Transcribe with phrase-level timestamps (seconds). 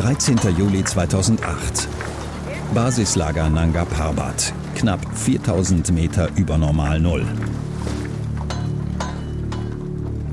[0.00, 0.38] 13.
[0.56, 1.86] Juli 2008.
[2.72, 7.26] Basislager Nanga Parbat, knapp 4000 Meter über Normal Null.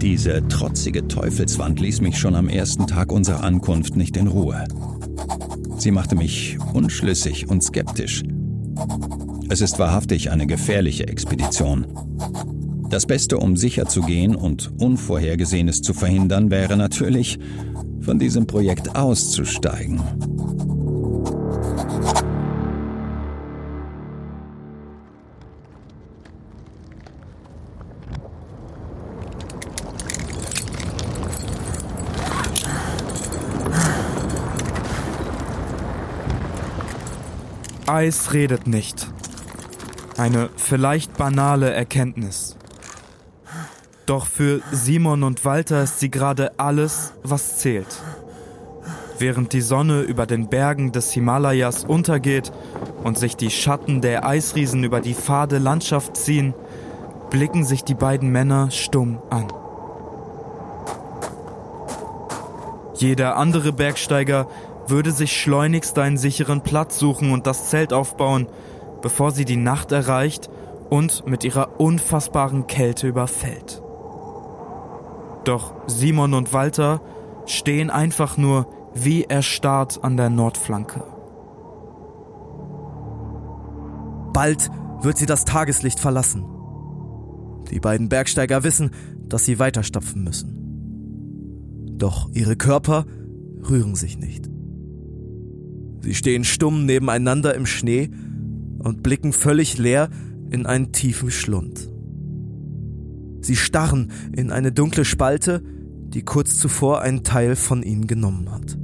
[0.01, 4.63] Diese trotzige Teufelswand ließ mich schon am ersten Tag unserer Ankunft nicht in Ruhe.
[5.77, 8.23] Sie machte mich unschlüssig und skeptisch.
[9.49, 11.85] Es ist wahrhaftig eine gefährliche Expedition.
[12.89, 17.37] Das Beste, um sicher zu gehen und Unvorhergesehenes zu verhindern, wäre natürlich,
[18.07, 20.01] von diesem Projekt auszusteigen.
[37.85, 39.07] Eis redet nicht.
[40.15, 42.57] Eine vielleicht banale Erkenntnis.
[44.07, 48.01] Doch für Simon und Walter ist sie gerade alles, was zählt.
[49.19, 52.51] Während die Sonne über den Bergen des Himalayas untergeht
[53.03, 56.53] und sich die Schatten der Eisriesen über die fade Landschaft ziehen,
[57.31, 59.47] blicken sich die beiden Männer stumm an.
[62.95, 64.47] Jeder andere Bergsteiger
[64.87, 68.47] würde sich schleunigst einen sicheren Platz suchen und das Zelt aufbauen,
[69.01, 70.49] bevor sie die Nacht erreicht
[70.89, 73.81] und mit ihrer unfassbaren Kälte überfällt.
[75.43, 77.01] Doch Simon und Walter
[77.45, 78.67] stehen einfach nur
[79.03, 81.03] wie erstarrt an der Nordflanke.
[84.33, 84.69] Bald
[85.01, 86.45] wird sie das Tageslicht verlassen.
[87.71, 88.91] Die beiden Bergsteiger wissen,
[89.27, 91.95] dass sie weiterstapfen müssen.
[91.97, 93.05] Doch ihre Körper
[93.67, 94.49] rühren sich nicht.
[96.01, 98.11] Sie stehen stumm nebeneinander im Schnee
[98.79, 100.09] und blicken völlig leer
[100.51, 101.91] in einen tiefen Schlund.
[103.41, 105.63] Sie starren in eine dunkle Spalte,
[106.09, 108.77] die kurz zuvor einen Teil von ihnen genommen hat.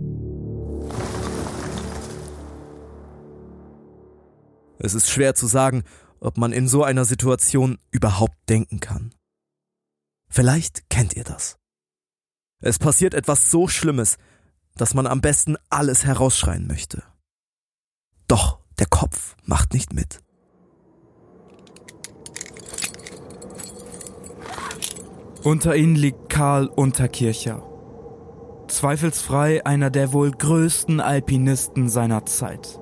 [4.79, 5.84] Es ist schwer zu sagen,
[6.19, 9.13] ob man in so einer Situation überhaupt denken kann.
[10.29, 11.57] Vielleicht kennt ihr das.
[12.61, 14.17] Es passiert etwas so Schlimmes,
[14.75, 17.03] dass man am besten alles herausschreien möchte.
[18.28, 20.22] Doch der Kopf macht nicht mit.
[25.44, 27.62] Unter ihnen liegt Karl Unterkircher.
[28.69, 32.79] Zweifelsfrei einer der wohl größten Alpinisten seiner Zeit.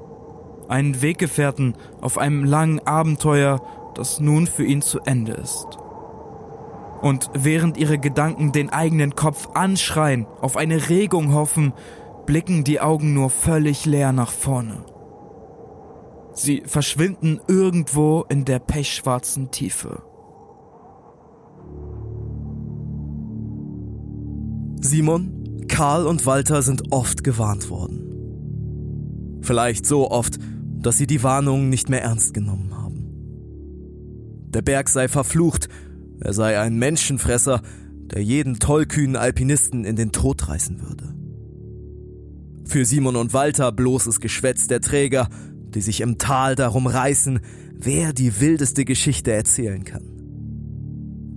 [0.71, 3.61] Einen Weggefährten auf einem langen Abenteuer,
[3.93, 5.67] das nun für ihn zu Ende ist.
[7.01, 11.73] Und während ihre Gedanken den eigenen Kopf anschreien, auf eine Regung hoffen,
[12.25, 14.85] blicken die Augen nur völlig leer nach vorne.
[16.33, 20.01] Sie verschwinden irgendwo in der pechschwarzen Tiefe.
[24.79, 28.07] Simon, Karl und Walter sind oft gewarnt worden.
[29.41, 30.37] Vielleicht so oft,
[30.81, 33.07] dass sie die Warnungen nicht mehr ernst genommen haben.
[34.49, 35.69] Der Berg sei verflucht,
[36.19, 37.61] er sei ein Menschenfresser,
[38.11, 41.15] der jeden tollkühnen Alpinisten in den Tod reißen würde.
[42.65, 45.29] Für Simon und Walter bloßes Geschwätz der Träger,
[45.73, 47.39] die sich im Tal darum reißen,
[47.73, 50.03] wer die wildeste Geschichte erzählen kann.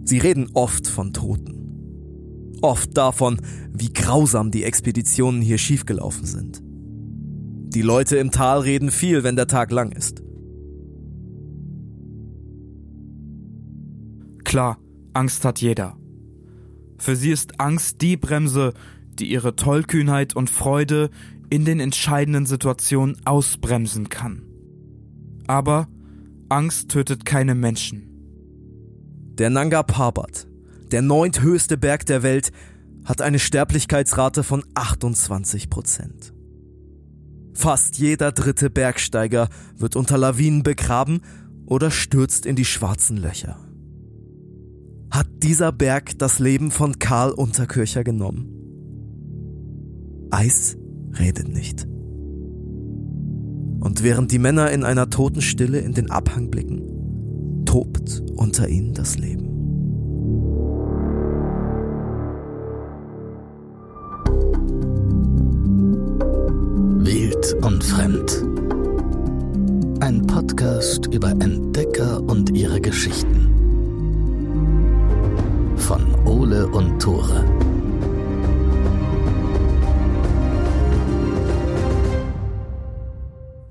[0.05, 2.59] Sie reden oft von Toten.
[2.61, 3.41] Oft davon,
[3.73, 6.64] wie grausam die Expeditionen hier schiefgelaufen sind.
[7.69, 10.23] Die Leute im Tal reden viel, wenn der Tag lang ist.
[14.45, 14.79] Klar,
[15.13, 15.97] Angst hat jeder.
[16.99, 18.73] Für sie ist Angst die Bremse,
[19.19, 21.11] die ihre Tollkühnheit und Freude
[21.51, 24.43] in den entscheidenden Situationen ausbremsen kann.
[25.47, 25.89] Aber
[26.49, 28.11] Angst tötet keine Menschen.
[29.39, 30.47] Der Nanga Parbat,
[30.93, 32.53] der neunthöchste Berg der Welt,
[33.05, 36.34] hat eine Sterblichkeitsrate von 28 Prozent.
[37.55, 39.49] Fast jeder dritte Bergsteiger
[39.79, 41.21] wird unter Lawinen begraben
[41.67, 43.57] oder stürzt in die schwarzen Löcher.
[45.11, 48.49] Hat dieser Berg das Leben von Karl Unterkircher genommen?
[50.31, 50.77] Eis
[51.19, 51.87] redet nicht.
[53.81, 58.95] Und während die Männer in einer toten Stille in den Abhang blicken, tobt unter ihnen
[58.95, 59.54] das Leben.
[67.07, 68.33] Wild und Fremd.
[70.03, 73.51] Ein Podcast über Entdecker und ihre Geschichten.
[75.77, 77.45] Von Ole und Tore.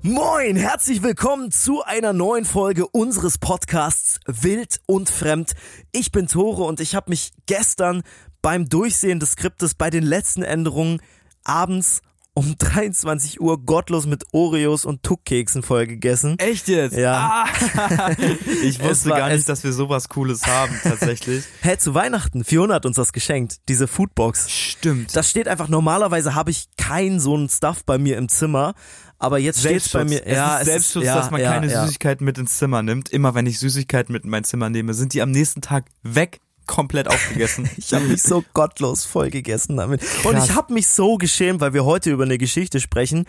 [0.02, 5.54] Moin, herzlich willkommen zu einer neuen Folge unseres Podcasts Wild und Fremd.
[5.90, 8.04] Ich bin Tore und ich habe mich gestern
[8.42, 11.02] beim Durchsehen des Skriptes bei den letzten Änderungen
[11.42, 12.00] abends
[12.34, 16.38] um 23 Uhr gottlos mit Oreos und Tuckkeksen vollgegessen.
[16.38, 16.96] Echt jetzt?
[16.96, 17.44] Ja.
[17.44, 18.10] Ah.
[18.62, 21.44] ich wusste war- gar nicht, dass wir sowas Cooles haben, tatsächlich.
[21.62, 24.50] Hä, zu Weihnachten, Fiona hat uns das geschenkt, diese Foodbox.
[24.50, 25.14] Stimmt.
[25.16, 28.74] Das steht einfach, normalerweise habe ich keinen so einen Stuff bei mir im Zimmer,
[29.18, 31.84] aber jetzt steht's bei mir, es ja, ist Selbstschutz, ja, dass man ja, keine ja.
[31.84, 33.08] Süßigkeiten mit ins Zimmer nimmt.
[33.08, 36.40] Immer wenn ich Süßigkeiten mit in mein Zimmer nehme, sind die am nächsten Tag weg,
[36.66, 37.68] komplett aufgegessen.
[37.76, 40.02] Ich habe mich so gottlos voll gegessen damit.
[40.24, 40.48] Und Krass.
[40.48, 43.26] ich habe mich so geschämt, weil wir heute über eine Geschichte sprechen,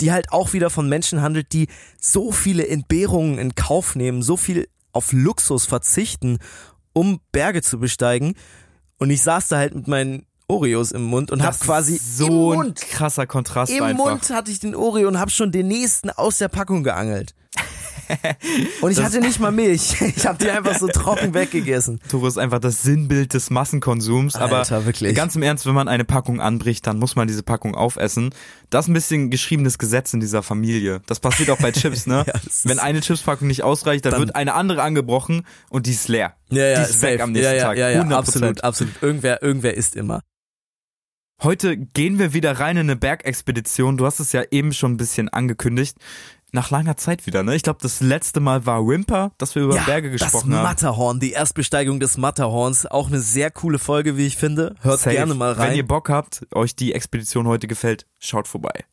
[0.00, 1.68] die halt auch wieder von Menschen handelt, die
[2.00, 6.38] so viele Entbehrungen in Kauf nehmen, so viel auf Luxus verzichten,
[6.92, 8.34] um Berge zu besteigen.
[8.98, 12.52] Und ich saß da halt mit meinen Oreos im Mund und Das hab quasi so
[12.52, 14.04] im ein Mund, krasser Kontrast im einfach.
[14.04, 17.34] Mund hatte ich den Oreo und hab schon den nächsten aus der Packung geangelt.
[18.80, 19.96] Und ich Das- hatte nicht mal Milch.
[20.16, 22.00] Ich habe die einfach so trocken weggegessen.
[22.08, 24.36] Toro ist einfach das Sinnbild des Massenkonsums.
[24.36, 25.14] aber Alter, wirklich.
[25.14, 28.30] ganz im Ernst, wenn man eine Packung anbricht, dann muss man diese Packung aufessen.
[28.70, 31.00] Das ist ein bisschen geschriebenes Gesetz in dieser Familie.
[31.06, 32.24] Das passiert auch bei Chips, ne?
[32.26, 36.08] Ja, wenn eine Chipspackung nicht ausreicht, dann, Dann- wird eine andere angebrochen und die ist
[36.08, 36.34] leer.
[36.50, 37.22] Ja, ja, die ist weg safe.
[37.24, 37.78] am nächsten ja, ja, Tag.
[37.78, 38.12] Ja, ja, 100%.
[38.14, 38.94] absolut, absolut.
[39.02, 40.22] Irgendwer, irgendwer isst immer.
[41.42, 43.98] Heute gehen wir wieder rein in eine Bergexpedition.
[43.98, 45.98] Du hast es ja eben schon ein bisschen angekündigt.
[46.56, 47.54] Nach langer Zeit wieder, ne?
[47.54, 50.64] Ich glaube, das letzte Mal war Wimper, dass wir über ja, Berge gesprochen das haben.
[50.64, 52.86] Matterhorn, die Erstbesteigung des Matterhorns.
[52.86, 54.74] Auch eine sehr coole Folge, wie ich finde.
[54.80, 55.14] Hört Safe.
[55.14, 55.68] gerne mal rein.
[55.68, 58.86] Wenn ihr Bock habt, euch die Expedition heute gefällt, schaut vorbei.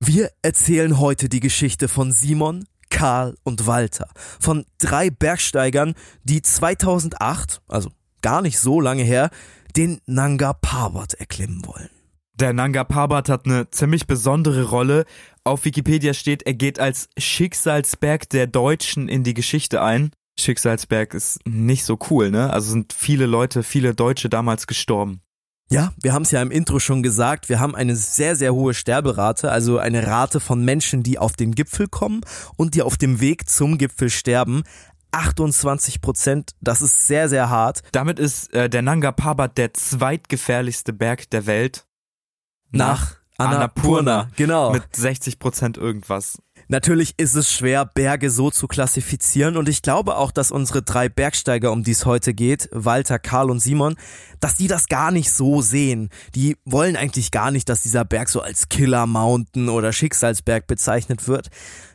[0.00, 4.08] Wir erzählen heute die Geschichte von Simon, Karl und Walter.
[4.40, 5.94] Von drei Bergsteigern,
[6.24, 7.90] die 2008, also
[8.20, 9.30] gar nicht so lange her,
[9.76, 11.90] den Nanga Parbat erklimmen wollen.
[12.40, 15.06] Der Nanga Parbat hat eine ziemlich besondere Rolle.
[15.42, 20.12] Auf Wikipedia steht, er geht als Schicksalsberg der Deutschen in die Geschichte ein.
[20.38, 22.52] Schicksalsberg ist nicht so cool, ne?
[22.52, 25.20] Also sind viele Leute, viele Deutsche damals gestorben.
[25.68, 28.72] Ja, wir haben es ja im Intro schon gesagt, wir haben eine sehr, sehr hohe
[28.72, 32.20] Sterberate, also eine Rate von Menschen, die auf den Gipfel kommen
[32.56, 34.62] und die auf dem Weg zum Gipfel sterben.
[35.10, 37.82] 28 Prozent, das ist sehr, sehr hart.
[37.90, 41.87] Damit ist äh, der Nanga Parbat der zweitgefährlichste Berg der Welt.
[42.70, 44.30] Nach Annapurna, Annapurna.
[44.36, 44.72] genau.
[44.72, 46.38] Mit 60 Prozent irgendwas.
[46.70, 51.08] Natürlich ist es schwer, Berge so zu klassifizieren und ich glaube auch, dass unsere drei
[51.08, 53.96] Bergsteiger, um die es heute geht, Walter, Karl und Simon,
[54.40, 56.10] dass die das gar nicht so sehen.
[56.34, 61.26] Die wollen eigentlich gar nicht, dass dieser Berg so als Killer Mountain oder Schicksalsberg bezeichnet
[61.26, 61.48] wird.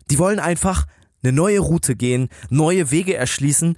[0.09, 0.87] Die wollen einfach
[1.21, 3.77] eine neue Route gehen, neue Wege erschließen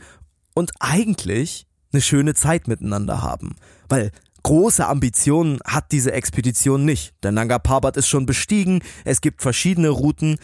[0.53, 3.55] und eigentlich eine schöne Zeit miteinander haben.
[3.89, 4.11] Weil
[4.45, 7.15] große Ambitionen hat diese Expedition nicht.
[7.23, 10.37] Der Nanga Parbat ist schon bestiegen, es gibt verschiedene Routen.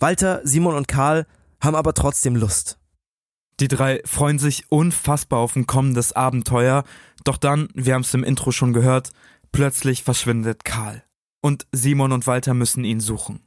[0.00, 1.26] Walter, Simon und Karl
[1.60, 2.80] haben aber trotzdem Lust.
[3.60, 6.82] Die drei freuen sich unfassbar auf ein kommendes Abenteuer,
[7.22, 9.10] doch dann, wir haben es im Intro schon gehört,
[9.52, 11.04] plötzlich verschwindet Karl.
[11.40, 13.44] Und Simon und Walter müssen ihn suchen.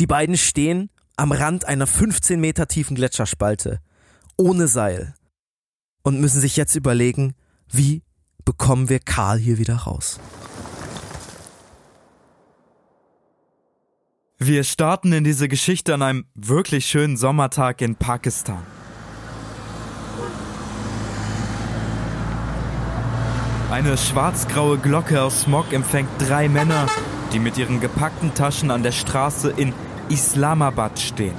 [0.00, 3.80] Die beiden stehen am Rand einer 15 Meter tiefen Gletscherspalte,
[4.38, 5.14] ohne Seil,
[6.02, 7.34] und müssen sich jetzt überlegen,
[7.70, 8.02] wie
[8.48, 10.18] bekommen wir Karl hier wieder raus.
[14.38, 18.62] Wir starten in diese Geschichte an einem wirklich schönen Sommertag in Pakistan.
[23.70, 26.86] Eine schwarzgraue Glocke aus Smog empfängt drei Männer,
[27.34, 29.74] die mit ihren gepackten Taschen an der Straße in
[30.08, 31.36] Islamabad stehen.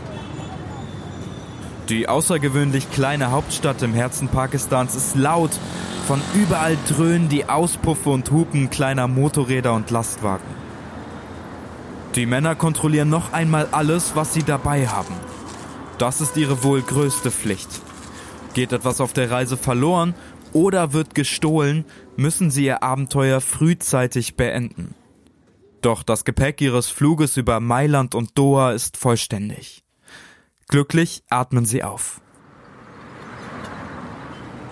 [1.89, 5.50] Die außergewöhnlich kleine Hauptstadt im Herzen Pakistans ist laut.
[6.05, 10.46] Von überall dröhnen die Auspuffe und Hupen kleiner Motorräder und Lastwagen.
[12.13, 15.15] Die Männer kontrollieren noch einmal alles, was sie dabei haben.
[15.98, 17.69] Das ist ihre wohl größte Pflicht.
[18.53, 20.13] Geht etwas auf der Reise verloren
[20.53, 24.93] oder wird gestohlen, müssen sie ihr Abenteuer frühzeitig beenden.
[25.81, 29.84] Doch das Gepäck ihres Fluges über Mailand und Doha ist vollständig.
[30.69, 32.21] Glücklich atmen sie auf.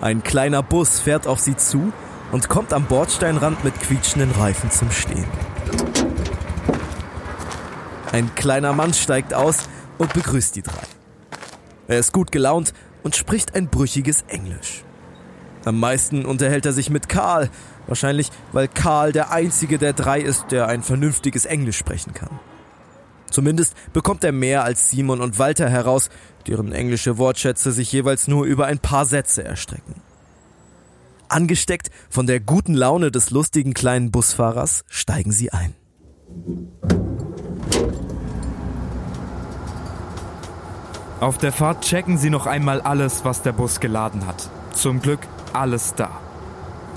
[0.00, 1.92] Ein kleiner Bus fährt auf sie zu
[2.30, 5.26] und kommt am Bordsteinrand mit quietschenden Reifen zum Stehen.
[8.12, 10.86] Ein kleiner Mann steigt aus und begrüßt die drei.
[11.88, 14.84] Er ist gut gelaunt und spricht ein brüchiges Englisch.
[15.64, 17.50] Am meisten unterhält er sich mit Karl,
[17.88, 22.38] wahrscheinlich weil Karl der einzige der drei ist, der ein vernünftiges Englisch sprechen kann.
[23.30, 26.10] Zumindest bekommt er mehr als Simon und Walter heraus,
[26.46, 29.94] deren englische Wortschätze sich jeweils nur über ein paar Sätze erstrecken.
[31.28, 35.74] Angesteckt von der guten Laune des lustigen kleinen Busfahrers steigen sie ein.
[41.20, 44.48] Auf der Fahrt checken sie noch einmal alles, was der Bus geladen hat.
[44.72, 45.20] Zum Glück
[45.52, 46.10] alles da.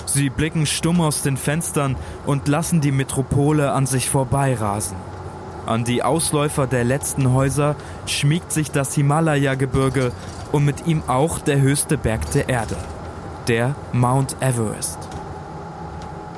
[0.06, 4.96] Sie blicken stumm aus den Fenstern und lassen die Metropole an sich vorbeirasen.
[5.72, 10.12] An die Ausläufer der letzten Häuser schmiegt sich das Himalaya-Gebirge
[10.52, 12.76] und mit ihm auch der höchste Berg der Erde,
[13.48, 14.98] der Mount Everest.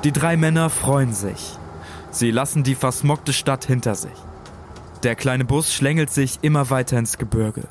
[0.05, 1.57] Die drei Männer freuen sich.
[2.11, 4.15] Sie lassen die versmockte Stadt hinter sich.
[5.03, 7.67] Der kleine Bus schlängelt sich immer weiter ins Gebirge.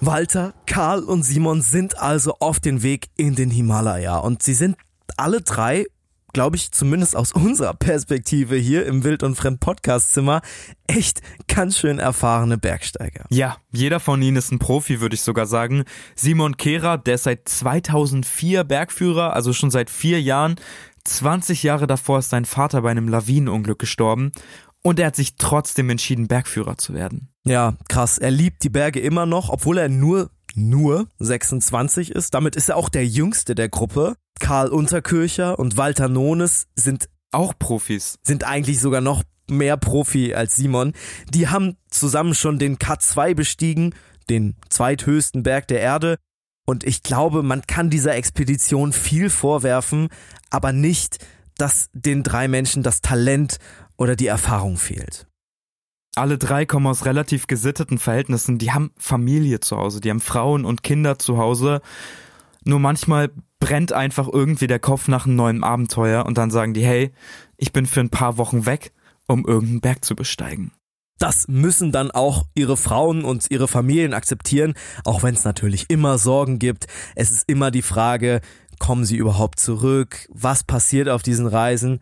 [0.00, 4.76] Walter, Karl und Simon sind also auf den Weg in den Himalaya und sie sind
[5.16, 5.86] alle drei,
[6.34, 10.42] glaube ich, zumindest aus unserer Perspektive hier im Wild und Fremd Podcast Zimmer,
[10.86, 13.24] echt ganz schön erfahrene Bergsteiger.
[13.30, 15.84] Ja, jeder von ihnen ist ein Profi, würde ich sogar sagen.
[16.14, 20.56] Simon Kehrer, der ist seit 2004 Bergführer, also schon seit vier Jahren.
[21.04, 24.32] 20 Jahre davor ist sein Vater bei einem Lawinenunglück gestorben
[24.82, 27.30] und er hat sich trotzdem entschieden, Bergführer zu werden.
[27.44, 28.18] Ja, krass.
[28.18, 32.34] Er liebt die Berge immer noch, obwohl er nur, nur 26 ist.
[32.34, 34.16] Damit ist er auch der jüngste der Gruppe.
[34.40, 38.18] Karl Unterkircher und Walter Nones sind auch Profis.
[38.22, 40.92] Sind eigentlich sogar noch mehr Profi als Simon.
[41.28, 43.94] Die haben zusammen schon den K2 bestiegen,
[44.30, 46.16] den zweithöchsten Berg der Erde.
[46.66, 50.08] Und ich glaube, man kann dieser Expedition viel vorwerfen,
[50.50, 51.18] aber nicht,
[51.58, 53.58] dass den drei Menschen das Talent
[53.96, 55.26] oder die Erfahrung fehlt.
[56.16, 60.64] Alle drei kommen aus relativ gesitteten Verhältnissen, die haben Familie zu Hause, die haben Frauen
[60.64, 61.80] und Kinder zu Hause.
[62.64, 66.84] Nur manchmal brennt einfach irgendwie der Kopf nach einem neuen Abenteuer und dann sagen die,
[66.84, 67.12] hey,
[67.56, 68.92] ich bin für ein paar Wochen weg,
[69.26, 70.72] um irgendeinen Berg zu besteigen.
[71.18, 76.18] Das müssen dann auch ihre Frauen und ihre Familien akzeptieren, auch wenn es natürlich immer
[76.18, 76.86] Sorgen gibt.
[77.14, 78.40] Es ist immer die Frage,
[78.78, 80.28] kommen sie überhaupt zurück?
[80.32, 82.00] Was passiert auf diesen Reisen?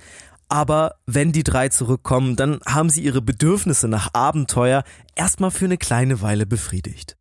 [0.53, 5.79] Aber wenn die drei zurückkommen, dann haben sie ihre Bedürfnisse nach Abenteuer erstmal für eine
[5.79, 7.17] kleine Weile befriedigt.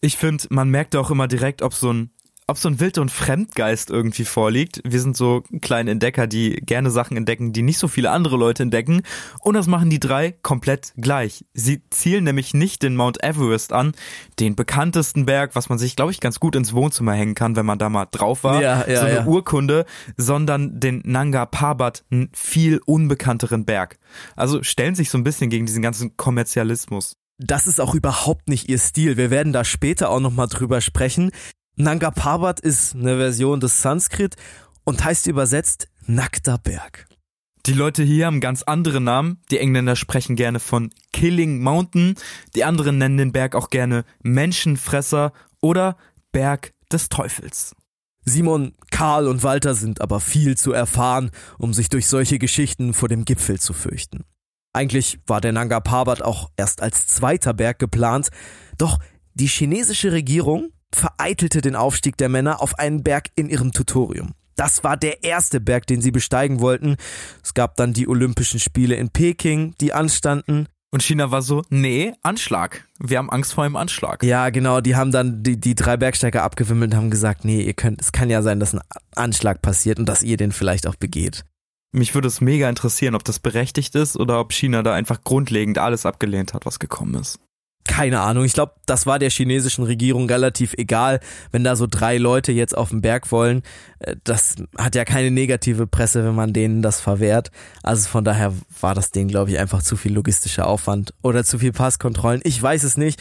[0.00, 2.10] Ich finde, man merkt auch immer direkt, ob so ein
[2.48, 4.80] ob so ein Wild- und Fremdgeist irgendwie vorliegt.
[4.84, 8.62] Wir sind so kleine Entdecker, die gerne Sachen entdecken, die nicht so viele andere Leute
[8.62, 9.02] entdecken.
[9.40, 11.44] Und das machen die drei komplett gleich.
[11.54, 13.92] Sie zielen nämlich nicht den Mount Everest an,
[14.38, 17.66] den bekanntesten Berg, was man sich, glaube ich, ganz gut ins Wohnzimmer hängen kann, wenn
[17.66, 18.62] man da mal drauf war.
[18.62, 19.26] Ja, ja, so eine ja.
[19.26, 19.84] Urkunde,
[20.16, 23.98] sondern den Nanga Parbat, einen viel unbekannteren Berg.
[24.36, 27.16] Also stellen sich so ein bisschen gegen diesen ganzen Kommerzialismus.
[27.38, 29.16] Das ist auch überhaupt nicht ihr Stil.
[29.16, 31.32] Wir werden da später auch nochmal drüber sprechen.
[31.78, 34.36] Nanga Parbat ist eine Version des Sanskrit
[34.84, 37.06] und heißt übersetzt nackter Berg.
[37.66, 39.42] Die Leute hier haben ganz andere Namen.
[39.50, 42.14] Die Engländer sprechen gerne von Killing Mountain.
[42.54, 45.98] Die anderen nennen den Berg auch gerne Menschenfresser oder
[46.32, 47.76] Berg des Teufels.
[48.24, 53.10] Simon, Karl und Walter sind aber viel zu erfahren, um sich durch solche Geschichten vor
[53.10, 54.24] dem Gipfel zu fürchten.
[54.72, 58.30] Eigentlich war der Nanga Parbat auch erst als zweiter Berg geplant,
[58.78, 58.98] doch
[59.34, 64.32] die chinesische Regierung vereitelte den Aufstieg der Männer auf einen Berg in ihrem Tutorium.
[64.56, 66.96] Das war der erste Berg, den sie besteigen wollten.
[67.42, 70.66] Es gab dann die Olympischen Spiele in Peking, die anstanden.
[70.90, 72.86] Und China war so, nee, Anschlag.
[72.98, 74.22] Wir haben Angst vor einem Anschlag.
[74.22, 77.74] Ja, genau, die haben dann die, die drei Bergsteiger abgewimmelt und haben gesagt, nee, ihr
[77.74, 78.80] könnt, es kann ja sein, dass ein
[79.14, 81.44] Anschlag passiert und dass ihr den vielleicht auch begeht.
[81.92, 85.78] Mich würde es mega interessieren, ob das berechtigt ist oder ob China da einfach grundlegend
[85.78, 87.40] alles abgelehnt hat, was gekommen ist.
[87.86, 88.44] Keine Ahnung.
[88.44, 91.20] Ich glaube, das war der chinesischen Regierung relativ egal,
[91.52, 93.62] wenn da so drei Leute jetzt auf den Berg wollen.
[93.98, 97.50] Äh, das hat ja keine negative Presse, wenn man denen das verwehrt.
[97.82, 101.58] Also von daher war das denen, glaube ich, einfach zu viel logistischer Aufwand oder zu
[101.58, 102.40] viel Passkontrollen.
[102.44, 103.20] Ich weiß es nicht.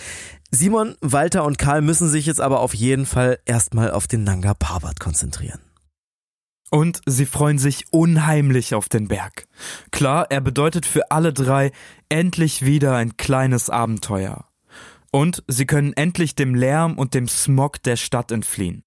[0.52, 4.54] Simon, Walter und Karl müssen sich jetzt aber auf jeden Fall erstmal auf den Nanga
[4.54, 5.60] Parbat konzentrieren.
[6.72, 9.46] Und sie freuen sich unheimlich auf den Berg.
[9.92, 11.72] Klar, er bedeutet für alle drei
[12.10, 14.46] endlich wieder ein kleines Abenteuer.
[15.16, 18.84] Und sie können endlich dem Lärm und dem Smog der Stadt entfliehen.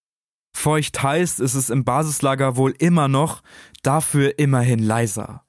[0.54, 3.42] Feucht heiß ist es im Basislager wohl immer noch,
[3.82, 5.47] dafür immerhin leiser.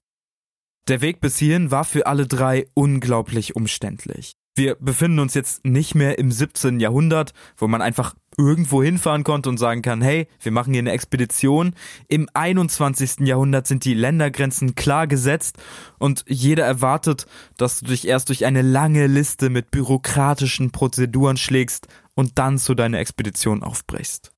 [0.88, 4.38] Der Weg bis hierhin war für alle drei unglaublich umständlich.
[4.60, 6.82] Wir befinden uns jetzt nicht mehr im 17.
[6.82, 10.92] Jahrhundert, wo man einfach irgendwo hinfahren konnte und sagen kann, hey, wir machen hier eine
[10.92, 11.74] Expedition.
[12.10, 13.22] Im 21.
[13.22, 15.60] Jahrhundert sind die Ländergrenzen klar gesetzt
[15.98, 17.26] und jeder erwartet,
[17.56, 22.76] dass du dich erst durch eine lange Liste mit bürokratischen Prozeduren schlägst und dann zu
[22.76, 24.34] deiner Expedition aufbrichst.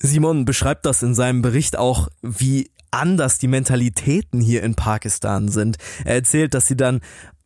[0.00, 5.78] Simon beschreibt das in seinem Bericht auch, wie anders die Mentalitäten hier in Pakistan sind.
[6.04, 7.00] Er erzählt, dass sie dann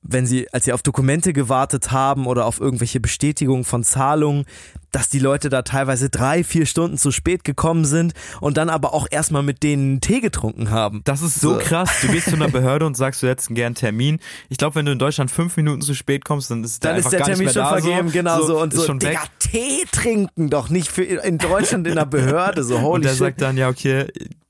[0.07, 4.45] wenn sie, als sie auf Dokumente gewartet haben oder auf irgendwelche Bestätigungen von Zahlungen,
[4.93, 8.95] dass die Leute da teilweise drei, vier Stunden zu spät gekommen sind und dann aber
[8.95, 11.01] auch erstmal mit denen Tee getrunken haben.
[11.05, 11.59] Das ist so, So.
[11.59, 11.91] krass.
[12.03, 14.21] Du gehst zu einer Behörde und sagst, du hättest einen gern Termin.
[14.51, 17.01] Ich glaube, wenn du in Deutschland fünf Minuten zu spät kommst, dann ist der Dann
[17.01, 18.13] ist der Termin schon vergeben, so.
[18.13, 18.87] genau so, und ist so.
[18.87, 19.11] schon weg.
[19.11, 23.11] Digga, Tee trinken doch nicht für in Deutschland in der Behörde, so holy und der
[23.11, 23.19] shit.
[23.19, 24.07] sagt dann, ja, okay,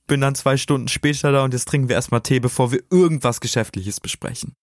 [0.07, 3.41] bin dann zwei Stunden später da und jetzt trinken wir erstmal Tee, bevor wir irgendwas
[3.41, 4.55] Geschäftliches besprechen.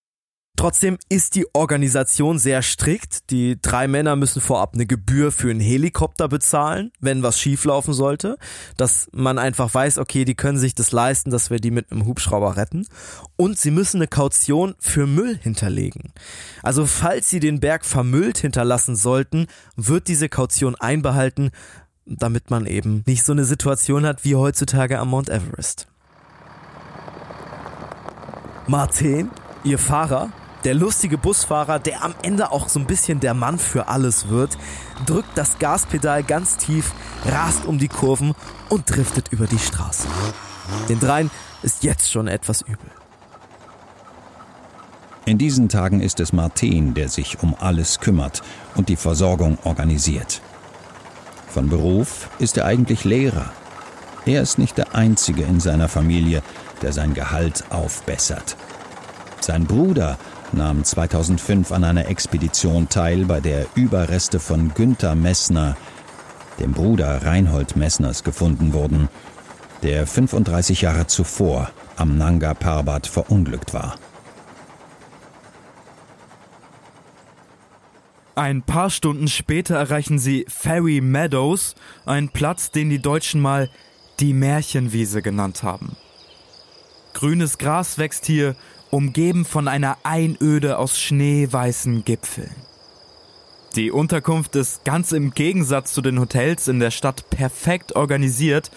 [0.61, 3.31] Trotzdem ist die Organisation sehr strikt.
[3.31, 8.37] Die drei Männer müssen vorab eine Gebühr für einen Helikopter bezahlen, wenn was schieflaufen sollte.
[8.77, 12.05] Dass man einfach weiß, okay, die können sich das leisten, dass wir die mit einem
[12.05, 12.85] Hubschrauber retten.
[13.37, 16.13] Und sie müssen eine Kaution für Müll hinterlegen.
[16.61, 21.49] Also falls sie den Berg vermüllt hinterlassen sollten, wird diese Kaution einbehalten,
[22.05, 25.87] damit man eben nicht so eine Situation hat wie heutzutage am Mount Everest.
[28.67, 29.31] Martin,
[29.63, 30.31] ihr Fahrer,
[30.63, 34.57] der lustige Busfahrer, der am Ende auch so ein bisschen der Mann für alles wird,
[35.05, 36.93] drückt das Gaspedal ganz tief,
[37.25, 38.33] rast um die Kurven
[38.69, 40.07] und driftet über die Straße.
[40.89, 41.31] Den dreien
[41.63, 42.89] ist jetzt schon etwas übel.
[45.25, 48.41] In diesen Tagen ist es Martin, der sich um alles kümmert
[48.75, 50.41] und die Versorgung organisiert.
[51.47, 53.51] Von Beruf ist er eigentlich Lehrer.
[54.25, 56.41] Er ist nicht der Einzige in seiner Familie,
[56.81, 58.55] der sein Gehalt aufbessert.
[59.41, 60.17] Sein Bruder
[60.53, 65.77] nahm 2005 an einer Expedition teil, bei der Überreste von Günther Messner,
[66.59, 69.09] dem Bruder Reinhold Messners, gefunden wurden,
[69.83, 73.95] der 35 Jahre zuvor am Nanga Parbat verunglückt war.
[78.35, 83.69] Ein paar Stunden später erreichen sie Ferry Meadows, einen Platz, den die Deutschen mal
[84.19, 85.95] die Märchenwiese genannt haben.
[87.13, 88.55] Grünes Gras wächst hier,
[88.91, 92.51] umgeben von einer Einöde aus schneeweißen Gipfeln.
[93.75, 98.69] Die Unterkunft ist ganz im Gegensatz zu den Hotels in der Stadt perfekt organisiert.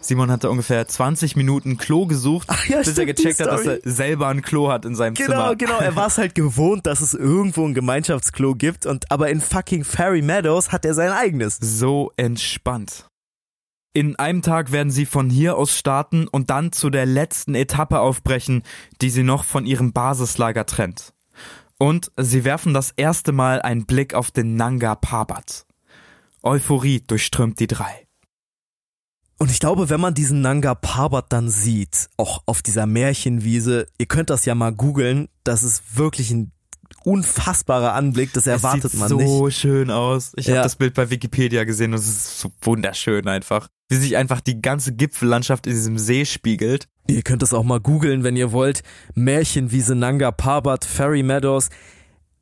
[0.00, 3.80] Simon hatte ungefähr 20 Minuten Klo gesucht, Ach ja, bis er gecheckt hat, dass er
[3.82, 5.56] selber ein Klo hat in seinem Genau, Zimmer.
[5.56, 5.78] genau.
[5.80, 9.84] Er war es halt gewohnt, dass es irgendwo ein Gemeinschaftsklo gibt und aber in fucking
[9.84, 11.58] Fairy Meadows hat er sein eigenes.
[11.60, 13.06] so entspannt.
[13.94, 18.00] In einem Tag werden sie von hier aus starten und dann zu der letzten Etappe
[18.00, 18.62] aufbrechen,
[19.00, 21.14] die sie noch von ihrem Basislager trennt.
[21.78, 25.66] Und sie werfen das erste Mal einen Blick auf den Nanga Parbat.
[26.42, 28.06] Euphorie durchströmt die drei.
[29.38, 34.06] Und ich glaube, wenn man diesen Nanga Parbat dann sieht, auch auf dieser Märchenwiese, ihr
[34.06, 36.52] könnt das ja mal googeln, das ist wirklich ein
[37.04, 39.58] unfassbarer Anblick, das erwartet es sieht man so nicht.
[39.58, 40.32] schön aus.
[40.36, 40.56] Ich Ja.
[40.56, 43.68] habe das Bild bei Wikipedia gesehen und es ist so wunderschön einfach.
[43.88, 46.88] Wie sich einfach die ganze Gipfellandschaft in diesem See spiegelt.
[47.06, 48.82] Ihr könnt das auch mal googeln, wenn ihr wollt.
[49.14, 51.70] Märchenwiese Nanga Parbat, Fairy Meadows.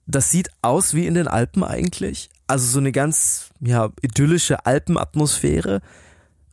[0.07, 2.31] Das sieht aus wie in den Alpen eigentlich.
[2.49, 5.81] Also so eine ganz, ja, idyllische Alpenatmosphäre.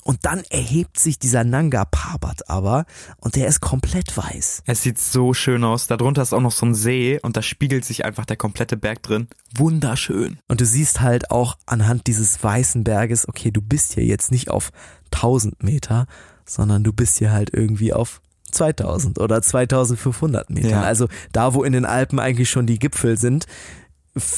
[0.03, 2.85] Und dann erhebt sich dieser Nanga Parbat aber
[3.17, 4.63] und der ist komplett weiß.
[4.65, 5.87] Es sieht so schön aus.
[5.87, 9.01] Darunter ist auch noch so ein See und da spiegelt sich einfach der komplette Berg
[9.03, 9.27] drin.
[9.55, 10.39] Wunderschön.
[10.47, 14.49] Und du siehst halt auch anhand dieses weißen Berges, okay, du bist hier jetzt nicht
[14.49, 14.71] auf
[15.13, 16.07] 1000 Meter,
[16.45, 20.69] sondern du bist hier halt irgendwie auf 2000 oder 2500 Metern.
[20.69, 20.81] Ja.
[20.81, 23.45] Also da, wo in den Alpen eigentlich schon die Gipfel sind,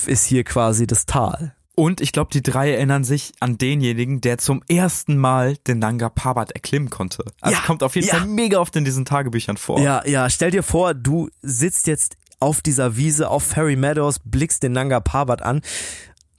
[0.06, 1.55] ist hier quasi das Tal.
[1.76, 6.10] Und ich glaube, die drei erinnern sich an denjenigen, der zum ersten Mal den Nanga
[6.10, 7.26] Parbat erklimmen konnte.
[7.42, 8.16] Also Ja, kommt auf jeden ja.
[8.16, 9.80] Fall mega oft in diesen Tagebüchern vor.
[9.80, 14.64] Ja, ja, stell dir vor, du sitzt jetzt auf dieser Wiese auf Fairy Meadows, blickst
[14.64, 15.62] den Nanga Parbat an.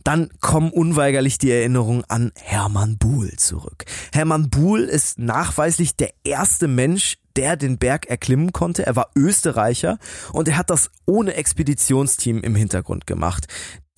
[0.04, 3.84] Dann kommen unweigerlich die Erinnerungen an Hermann Buhl zurück.
[4.12, 8.86] Hermann Buhl ist nachweislich der erste Mensch, der den Berg erklimmen konnte.
[8.86, 9.98] Er war Österreicher
[10.32, 13.46] und er hat das ohne Expeditionsteam im Hintergrund gemacht.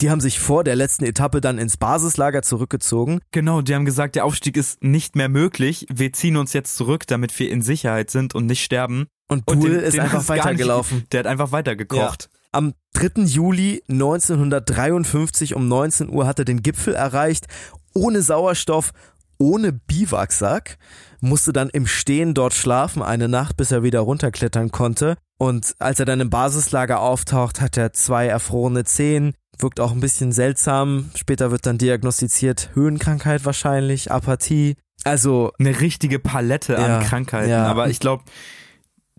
[0.00, 3.20] Die haben sich vor der letzten Etappe dann ins Basislager zurückgezogen.
[3.32, 5.86] Genau, die haben gesagt, der Aufstieg ist nicht mehr möglich.
[5.92, 9.06] Wir ziehen uns jetzt zurück, damit wir in Sicherheit sind und nicht sterben.
[9.28, 10.98] Und den- ist den einfach weitergelaufen.
[10.98, 12.28] Nicht, der hat einfach weitergekocht.
[12.52, 13.22] Am 3.
[13.24, 17.46] Juli 1953 um 19 Uhr hat er den Gipfel erreicht,
[17.94, 18.92] ohne Sauerstoff,
[19.38, 20.78] ohne Biwaksack,
[21.20, 25.16] musste dann im Stehen dort schlafen eine Nacht, bis er wieder runterklettern konnte.
[25.38, 30.00] Und als er dann im Basislager auftaucht, hat er zwei erfrorene Zehen, wirkt auch ein
[30.00, 31.10] bisschen seltsam.
[31.16, 34.76] Später wird dann diagnostiziert Höhenkrankheit wahrscheinlich, Apathie.
[35.04, 37.50] Also Eine richtige Palette Ja, an Krankheiten.
[37.50, 37.66] ja.
[37.66, 38.24] Aber ich glaube,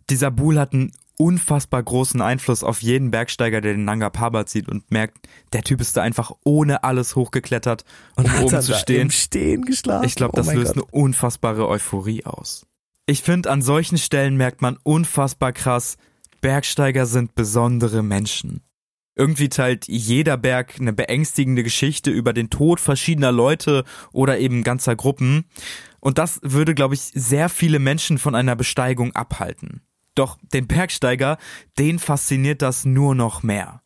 [0.10, 4.70] dieser Buhl hat einen unfassbar großen Einfluss auf jeden Bergsteiger, der den Nanga Parbat sieht
[4.70, 7.84] und merkt, der Typ ist da einfach ohne alles hochgeklettert,
[8.16, 9.12] um und oben zu stehen.
[9.12, 9.66] Stehen.
[9.68, 10.84] Ich glaube, Oh das mein löst Gott.
[10.84, 12.66] eine unfassbare Euphorie aus.
[13.06, 15.98] Ich finde, an solchen Stellen merkt man unfassbar krass,
[16.40, 18.62] Bergsteiger sind besondere Menschen.
[19.16, 24.96] Irgendwie teilt jeder Berg eine beängstigende Geschichte über den Tod verschiedener Leute oder eben ganzer
[24.96, 25.44] Gruppen.
[26.00, 29.82] Und das würde, glaube ich, sehr viele Menschen von einer Besteigung abhalten.
[30.20, 31.38] Doch den Bergsteiger,
[31.78, 33.82] den fasziniert das nur noch mehr.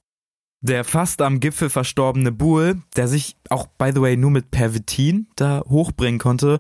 [0.62, 5.28] Der fast am Gipfel verstorbene Buhl, der sich auch, by the way, nur mit Pervitin
[5.36, 6.58] da hochbringen konnte,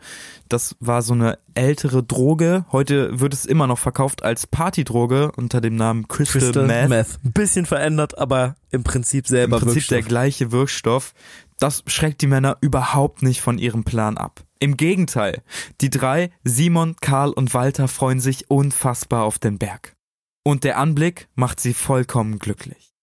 [0.47, 2.65] das war so eine ältere Droge.
[2.71, 6.89] Heute wird es immer noch verkauft als Partydroge unter dem Namen Crystal, Crystal Meth.
[6.89, 7.19] Meth.
[7.23, 9.97] Ein bisschen verändert, aber im Prinzip selber Im Prinzip Wirkstoff.
[9.97, 11.13] der gleiche Wirkstoff.
[11.59, 14.43] Das schreckt die Männer überhaupt nicht von ihrem Plan ab.
[14.59, 15.41] Im Gegenteil,
[15.81, 19.95] die drei, Simon, Karl und Walter, freuen sich unfassbar auf den Berg.
[20.43, 22.93] Und der Anblick macht sie vollkommen glücklich.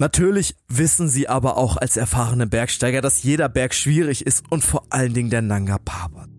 [0.00, 4.86] Natürlich wissen sie aber auch als erfahrene Bergsteiger, dass jeder Berg schwierig ist und vor
[4.88, 6.30] allen Dingen der Nanga Parbat.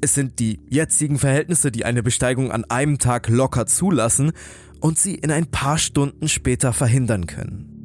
[0.00, 4.32] Es sind die jetzigen Verhältnisse, die eine Besteigung an einem Tag locker zulassen
[4.80, 7.76] und sie in ein paar Stunden später verhindern können.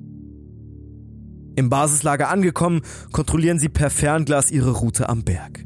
[1.56, 5.66] Im Basislager angekommen, kontrollieren sie per Fernglas ihre Route am Berg.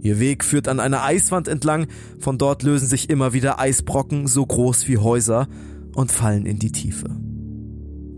[0.00, 4.46] Ihr Weg führt an einer Eiswand entlang, von dort lösen sich immer wieder Eisbrocken so
[4.46, 5.48] groß wie Häuser
[5.94, 7.08] und fallen in die Tiefe.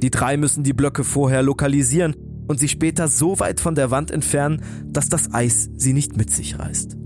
[0.03, 2.15] Die drei müssen die Blöcke vorher lokalisieren
[2.47, 6.31] und sie später so weit von der Wand entfernen, dass das Eis sie nicht mit
[6.31, 6.97] sich reißt.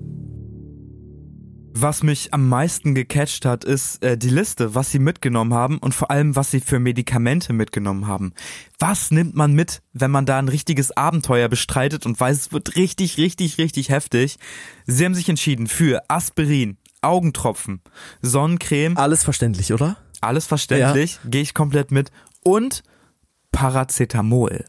[1.75, 5.95] Was mich am meisten gecatcht hat, ist äh, die Liste, was sie mitgenommen haben und
[5.95, 8.35] vor allem, was sie für Medikamente mitgenommen haben.
[8.79, 12.77] Was nimmt man mit, wenn man da ein richtiges Abenteuer bestreitet und weiß, es wird
[12.77, 14.37] richtig, richtig, richtig heftig?
[14.87, 17.81] Sie haben sich entschieden für Aspirin, Augentropfen,
[18.21, 19.97] Sonnencreme, Alles verständlich, oder?
[20.21, 22.11] alles verständlich, gehe ich komplett mit
[22.45, 22.83] und
[23.51, 24.65] Paracetamol.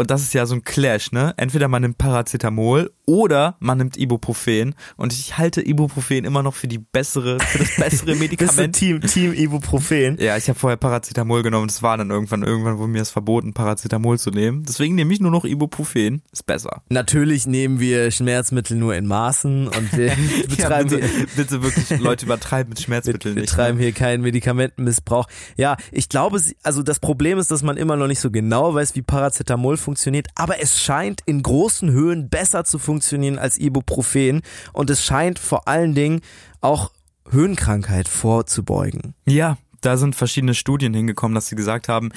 [0.00, 1.34] Und das ist ja so ein Clash, ne?
[1.36, 4.74] Entweder man nimmt Paracetamol oder man nimmt Ibuprofen.
[4.96, 8.74] Und ich halte Ibuprofen immer noch für die bessere, für das bessere Medikament.
[8.74, 10.16] Team, Team Ibuprofen?
[10.18, 11.66] Ja, ich habe vorher Paracetamol genommen.
[11.66, 14.62] Das war dann irgendwann, irgendwann wurde mir es verboten, Paracetamol zu nehmen.
[14.62, 16.22] Deswegen nehme ich nur noch Ibuprofen.
[16.32, 16.80] Ist besser.
[16.88, 20.12] Natürlich nehmen wir Schmerzmittel nur in Maßen und wir
[20.48, 23.52] betreiben, ja, bitte, bitte wirklich, Leute übertreiben mit wir, Schmerzmitteln wir nicht.
[23.52, 23.84] treiben ne?
[23.84, 25.26] hier keinen Medikamentenmissbrauch.
[25.58, 28.94] Ja, ich glaube, also das Problem ist, dass man immer noch nicht so genau weiß,
[28.94, 29.89] wie Paracetamol funktioniert,
[30.34, 35.68] aber es scheint in großen Höhen besser zu funktionieren als Ibuprofen und es scheint vor
[35.68, 36.20] allen Dingen
[36.60, 36.90] auch
[37.30, 39.14] Höhenkrankheit vorzubeugen.
[39.26, 42.10] Ja, da sind verschiedene Studien hingekommen, dass sie gesagt haben,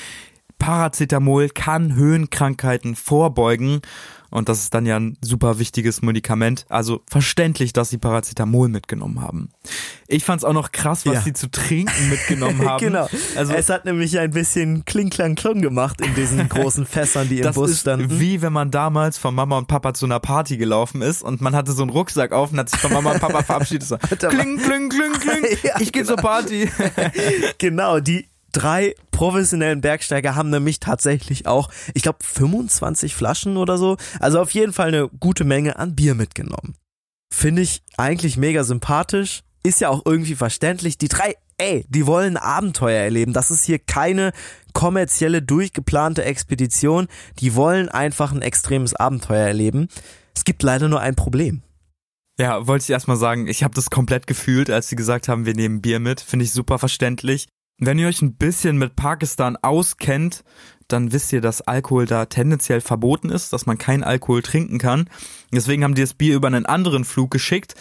[0.59, 3.81] Paracetamol kann Höhenkrankheiten vorbeugen
[4.34, 6.65] und das ist dann ja ein super wichtiges Medikament.
[6.69, 9.50] Also verständlich, dass sie Paracetamol mitgenommen haben.
[10.08, 11.22] Ich fand's auch noch krass, was Ja.
[11.22, 12.80] sie zu trinken mitgenommen haben.
[12.84, 13.08] genau.
[13.36, 17.38] Also es hat nämlich ein bisschen kling klang klong gemacht in diesen großen Fässern, die
[17.38, 18.19] im das Bus ist standen.
[18.19, 21.56] wie wenn man damals von Mama und Papa zu einer Party gelaufen ist und man
[21.56, 23.88] hatte so einen Rucksack auf und hat sich von Mama und Papa verabschiedet.
[23.88, 25.58] So, kling, kling, kling, kling.
[25.63, 26.69] Ja, ich gehe zur Party.
[27.58, 33.98] Genau, die drei professionellen Bergsteiger haben nämlich tatsächlich auch, ich glaube, 25 Flaschen oder so.
[34.20, 36.76] Also auf jeden Fall eine gute Menge an Bier mitgenommen.
[37.34, 39.42] Finde ich eigentlich mega sympathisch.
[39.63, 40.98] Ist ja auch irgendwie verständlich.
[40.98, 43.34] Die drei, ey, die wollen Abenteuer erleben.
[43.34, 44.32] Das ist hier keine
[44.74, 47.08] kommerzielle, durchgeplante Expedition.
[47.39, 49.88] Die wollen einfach ein extremes Abenteuer erleben.
[50.36, 51.63] Es gibt leider nur ein Problem.
[52.39, 55.54] Ja, wollte ich erstmal sagen, ich habe das komplett gefühlt, als sie gesagt haben, wir
[55.54, 56.20] nehmen Bier mit.
[56.20, 57.48] Finde ich super verständlich.
[57.86, 60.43] Wenn ihr euch ein bisschen mit Pakistan auskennt,
[60.88, 65.10] dann wisst ihr, dass Alkohol da tendenziell verboten ist, dass man keinen Alkohol trinken kann.
[65.52, 67.76] Deswegen haben die das Bier über einen anderen Flug geschickt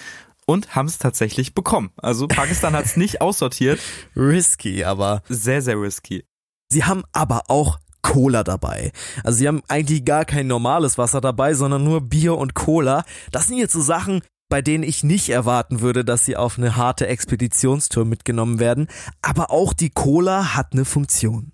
[0.47, 1.91] und haben es tatsächlich bekommen.
[1.97, 3.81] Also Pakistan hat es nicht aussortiert.
[4.17, 6.25] Risky, aber Sehr, sehr risky.
[6.71, 8.93] Sie haben aber auch Cola dabei.
[9.23, 13.05] Also sie haben eigentlich gar kein normales Wasser dabei, sondern nur Bier und Cola.
[13.31, 16.77] Das sind jetzt so Sachen, bei denen ich nicht erwarten würde, dass sie auf eine
[16.77, 18.89] harte Expeditionstour mitgenommen werden.
[19.23, 21.53] Aber auch die Cola hat eine Funktion.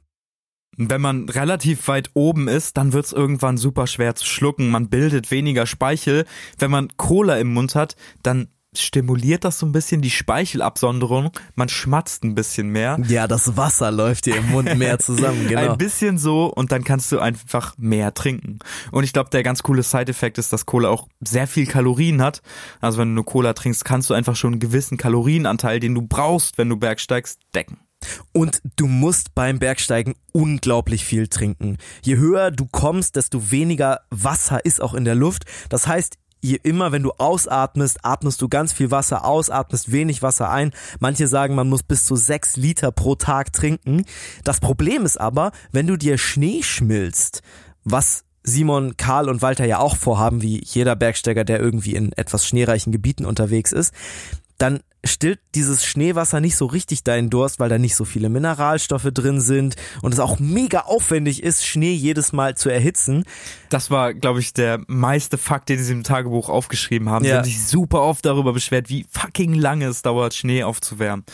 [0.77, 4.69] Wenn man relativ weit oben ist, dann wird's irgendwann super schwer zu schlucken.
[4.69, 6.25] Man bildet weniger Speichel.
[6.59, 11.31] Wenn man Cola im Mund hat, dann stimuliert das so ein bisschen die Speichelabsonderung.
[11.55, 12.99] Man schmatzt ein bisschen mehr.
[13.09, 15.73] Ja, das Wasser läuft dir im Mund mehr zusammen, genau.
[15.73, 18.59] Ein bisschen so und dann kannst du einfach mehr trinken.
[18.91, 22.43] Und ich glaube, der ganz coole Side-Effekt ist, dass Cola auch sehr viel Kalorien hat.
[22.81, 26.03] Also wenn du eine Cola trinkst, kannst du einfach schon einen gewissen Kalorienanteil, den du
[26.03, 27.79] brauchst, wenn du bergsteigst, decken.
[28.33, 31.79] Und du musst beim Bergsteigen unglaublich viel trinken.
[32.03, 35.45] Je höher du kommst, desto weniger Wasser ist auch in der Luft.
[35.69, 40.23] Das heißt, je immer, wenn du ausatmest, atmest du ganz viel Wasser aus, atmest wenig
[40.23, 40.73] Wasser ein.
[41.01, 44.05] Manche sagen, man muss bis zu sechs Liter pro Tag trinken.
[44.45, 47.43] Das Problem ist aber, wenn du dir Schnee schmilzt,
[47.85, 52.47] was Simon, Karl und Walter ja auch vorhaben, wie jeder Bergsteiger, der irgendwie in etwas
[52.47, 53.93] schneereichen Gebieten unterwegs ist,
[54.59, 59.09] dann stillt dieses Schneewasser nicht so richtig deinen Durst, weil da nicht so viele Mineralstoffe
[59.15, 63.25] drin sind und es auch mega aufwendig ist, Schnee jedes Mal zu erhitzen.
[63.71, 67.25] Das war, glaube ich, der meiste Fakt, den sie im Tagebuch aufgeschrieben haben.
[67.25, 67.31] Ja.
[67.31, 71.25] Sie haben sich super oft darüber beschwert, wie fucking lange es dauert, Schnee aufzuwärmen.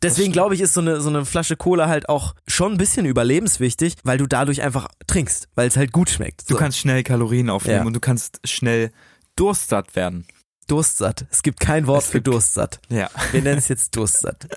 [0.00, 3.04] Deswegen glaube ich, ist so eine, so eine Flasche Cola halt auch schon ein bisschen
[3.04, 6.48] überlebenswichtig, weil du dadurch einfach trinkst, weil es halt gut schmeckt.
[6.48, 6.58] Du So.
[6.60, 7.84] kannst schnell Kalorien aufnehmen Ja.
[7.84, 8.92] und du kannst schnell
[9.34, 10.24] durstsatt werden.
[10.70, 11.26] Durstsatt.
[11.30, 12.80] Es gibt kein Wort Es für Durstsatt.
[12.88, 13.10] Ja.
[13.32, 14.48] Wir nennen es jetzt Durstsatt.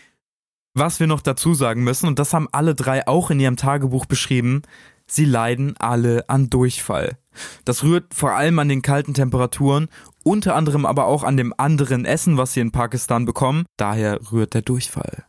[0.74, 4.04] Was wir noch dazu sagen müssen, und das haben alle drei auch in ihrem Tagebuch
[4.04, 4.60] beschrieben,
[5.06, 7.16] sie leiden alle an Durchfall.
[7.64, 9.88] Das rührt vor allem an den kalten Temperaturen,
[10.22, 13.64] unter anderem aber auch an dem anderen Essen, was sie in Pakistan bekommen.
[13.78, 15.24] Daher rührt der Durchfall.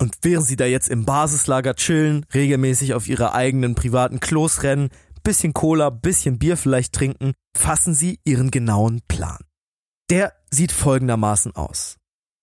[0.00, 4.90] Und während sie da jetzt im Basislager chillen, regelmäßig auf ihre eigenen privaten Klos rennen,
[5.28, 9.36] bisschen Cola, bisschen Bier vielleicht trinken, fassen sie ihren genauen Plan.
[10.08, 11.98] Der sieht folgendermaßen aus.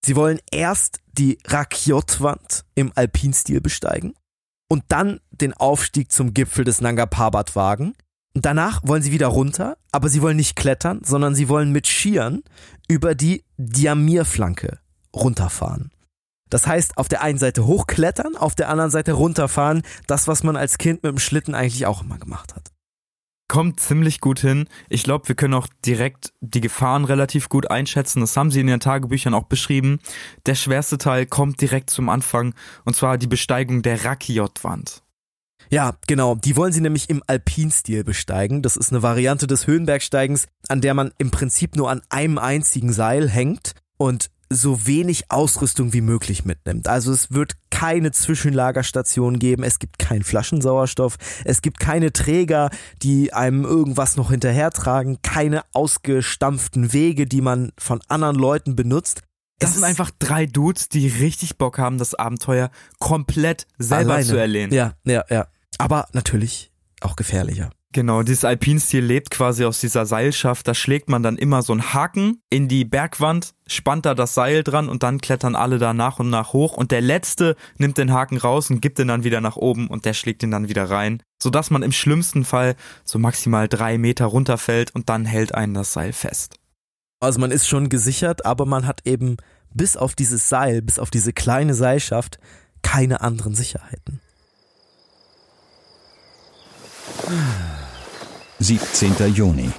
[0.06, 4.14] Sie wollen erst die Rakyot-Wand im Alpinstil besteigen
[4.70, 7.96] und dann den Aufstieg zum Gipfel des Nanga Parbat wagen.
[8.36, 12.44] Danach wollen sie wieder runter, aber sie wollen nicht klettern, sondern sie wollen mit Skiern
[12.88, 14.78] über die Diamir-Flanke
[15.12, 15.90] runterfahren.
[16.52, 19.82] Das heißt, auf der einen Seite hochklettern, auf der anderen Seite runterfahren.
[20.06, 22.75] Das, was man als Kind mit dem Schlitten eigentlich auch immer gemacht hat.
[23.48, 24.68] Kommt ziemlich gut hin.
[24.90, 28.22] Ich glaube, wir können auch direkt die Gefahren relativ gut einschätzen.
[28.22, 30.00] Das haben sie in ihren Tagebüchern auch beschrieben.
[30.48, 32.56] Der schwerste Teil kommt direkt zum Anfang,
[32.86, 35.04] und zwar die Besteigung der Rakiot-Wand.
[35.70, 36.36] Ja, genau.
[36.36, 38.62] Die wollen sie nämlich im Alpinstil besteigen.
[38.62, 42.94] Das ist eine Variante des Höhenbergsteigens, an der man im Prinzip nur an einem einzigen
[42.94, 46.88] Seil hängt und so wenig Ausrüstung wie möglich mitnimmt.
[46.88, 52.70] Also es wird keine Zwischenlagerstation geben, es gibt keinen Flaschensauerstoff, es gibt keine Träger,
[53.02, 59.22] die einem irgendwas noch hinterhertragen, keine ausgestampften Wege, die man von anderen Leuten benutzt.
[59.60, 64.26] Das Es sind einfach drei Dudes, die richtig Bock haben, das Abenteuer komplett selber alleine.
[64.26, 64.74] zu erleben.
[64.74, 65.48] Ja, ja, ja.
[65.78, 67.72] Aber natürlich auch gefährlicher.
[67.96, 70.68] Genau, dieses Alpinstil lebt quasi aus dieser Seilschaft.
[70.68, 74.66] Da schlägt man dann immer so einen Haken in die Bergwand, spannt da das Seil
[74.66, 76.76] dran und dann klettern alle da nach und nach hoch.
[76.76, 80.04] Und der Letzte nimmt den Haken raus und gibt den dann wieder nach oben und
[80.04, 81.24] der schlägt ihn dann wieder rein.
[81.42, 85.94] Sodass man im schlimmsten Fall so maximal drei Meter runterfällt und dann hält einen das
[85.94, 86.60] Seil fest.
[87.22, 89.38] Also man ist schon gesichert, aber man hat eben
[89.74, 92.40] bis auf dieses Seil, bis auf diese kleine Seilschaft
[92.82, 94.20] keine anderen Sicherheiten.
[98.60, 99.34] 17.
[99.34, 99.70] Juni.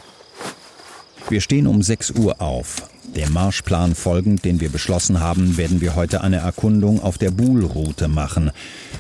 [1.31, 2.91] Wir stehen um 6 Uhr auf.
[3.05, 8.09] Dem Marschplan folgend, den wir beschlossen haben, werden wir heute eine Erkundung auf der Buhl-Route
[8.09, 8.51] machen,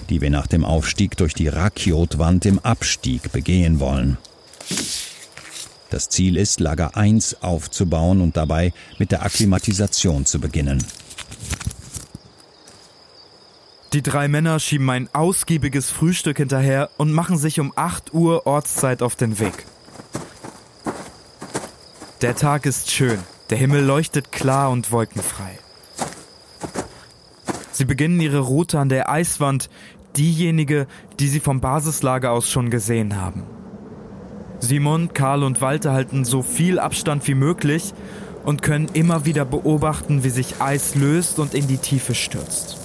[0.08, 4.16] die wir nach dem Aufstieg durch die Rakiot-Wand im Abstieg begehen wollen.
[5.90, 10.82] Das Ziel ist, Lager 1 aufzubauen und dabei mit der Akklimatisation zu beginnen.
[13.92, 19.02] Die drei Männer schieben ein ausgiebiges Frühstück hinterher und machen sich um 8 Uhr Ortszeit
[19.02, 19.64] auf den Weg.
[22.20, 23.18] Der Tag ist schön,
[23.50, 25.58] der Himmel leuchtet klar und wolkenfrei.
[27.70, 29.68] Sie beginnen ihre Route an der Eiswand,
[30.16, 30.86] diejenige,
[31.20, 33.44] die sie vom Basislager aus schon gesehen haben.
[34.60, 37.92] Simon, Karl und Walter halten so viel Abstand wie möglich
[38.44, 42.78] und können immer wieder beobachten, wie sich Eis löst und in die Tiefe stürzt.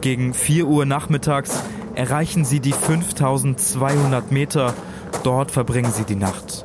[0.00, 1.62] Gegen 4 Uhr nachmittags
[1.94, 4.74] erreichen sie die 5200 Meter.
[5.24, 6.64] Dort verbringen sie die Nacht.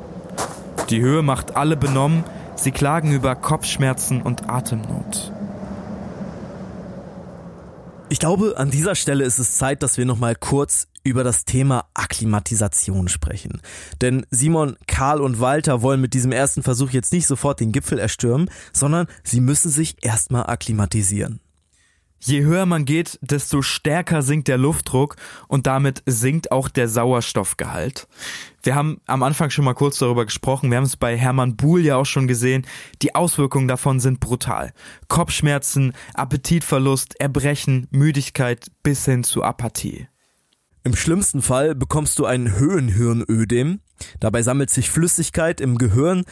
[0.90, 2.24] Die Höhe macht alle benommen.
[2.56, 5.34] Sie klagen über Kopfschmerzen und Atemnot.
[8.08, 11.86] Ich glaube, an dieser Stelle ist es Zeit, dass wir nochmal kurz über das Thema
[11.94, 13.62] Akklimatisation sprechen.
[14.00, 18.00] Denn Simon, Karl und Walter wollen mit diesem ersten Versuch jetzt nicht sofort den Gipfel
[18.00, 21.42] erstürmen, sondern sie müssen sich erstmal akklimatisieren.
[22.26, 25.16] Je höher man geht, desto stärker sinkt der Luftdruck
[25.48, 28.08] und damit sinkt auch der Sauerstoffgehalt.
[28.64, 31.82] Wir haben am Anfang schon mal kurz darüber gesprochen, wir haben es bei Hermann Buhl
[31.82, 32.66] ja auch schon gesehen,
[33.04, 34.74] die Auswirkungen davon sind brutal.
[35.08, 40.08] Kopfschmerzen, Appetitverlust, Erbrechen, Müdigkeit bis hin zu Apathie.
[40.84, 43.82] Im schlimmsten Fall bekommst du ein Höhenhirnödem.
[44.20, 46.26] Dabei sammelt sich Flüssigkeit im Gehirn,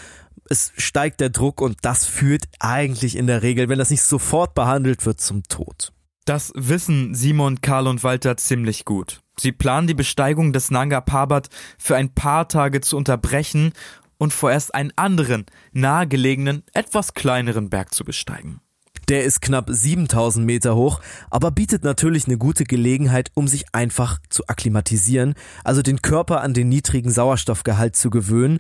[0.50, 4.54] es steigt der Druck und das führt eigentlich in der Regel, wenn das nicht sofort
[4.54, 5.94] behandelt wird, zum Tod.
[6.26, 9.22] Das wissen Simon, Karl und Walter ziemlich gut.
[9.38, 13.74] Sie planen die Besteigung des Nanga Parbat für ein paar Tage zu unterbrechen
[14.18, 18.62] und vorerst einen anderen, nahegelegenen, etwas kleineren Berg zu besteigen.
[19.10, 24.20] Der ist knapp 7000 Meter hoch, aber bietet natürlich eine gute Gelegenheit, um sich einfach
[24.30, 25.34] zu akklimatisieren,
[25.66, 28.60] also den Körper an den niedrigen Sauerstoffgehalt zu gewöhnen.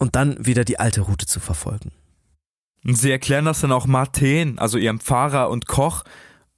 [0.00, 1.92] Und dann wieder die alte Route zu verfolgen.
[2.82, 6.02] Sie erklären das dann auch Martin, also ihrem Fahrer und Koch,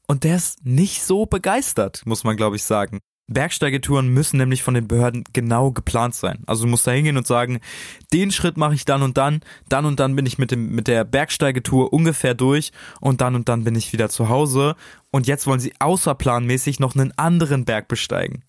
[0.07, 3.01] und der ist nicht so begeistert, muss man glaube ich sagen.
[3.29, 6.43] Bergsteigetouren müssen nämlich von den Behörden genau geplant sein.
[6.47, 7.61] Also du musst da hingehen und sagen,
[8.13, 10.87] den Schritt mache ich dann und dann, dann und dann bin ich mit dem mit
[10.87, 14.77] der Bergsteigetour ungefähr durch und dann und dann bin ich wieder zu Hause
[15.11, 18.45] und jetzt wollen sie außerplanmäßig noch einen anderen Berg besteigen.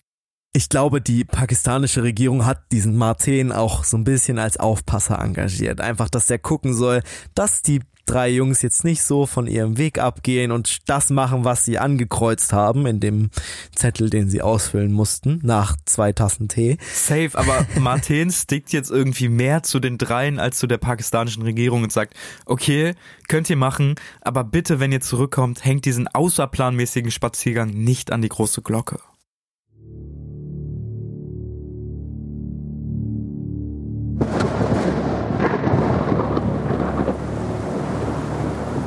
[0.56, 5.80] Ich glaube, die pakistanische Regierung hat diesen Martin auch so ein bisschen als Aufpasser engagiert.
[5.80, 7.02] Einfach, dass der gucken soll,
[7.34, 11.64] dass die drei Jungs jetzt nicht so von ihrem Weg abgehen und das machen, was
[11.64, 13.30] sie angekreuzt haben in dem
[13.74, 16.78] Zettel, den sie ausfüllen mussten, nach zwei Tassen Tee.
[16.92, 21.82] Safe, aber Martin stickt jetzt irgendwie mehr zu den dreien als zu der pakistanischen Regierung
[21.82, 22.14] und sagt,
[22.46, 22.94] okay,
[23.26, 28.28] könnt ihr machen, aber bitte, wenn ihr zurückkommt, hängt diesen außerplanmäßigen Spaziergang nicht an die
[28.28, 29.00] große Glocke.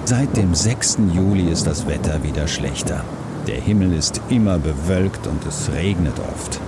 [0.09, 0.99] Seit dem 6.
[1.13, 3.03] Juli ist das Wetter wieder schlechter.
[3.45, 6.61] Der Himmel ist immer bewölkt und es regnet oft.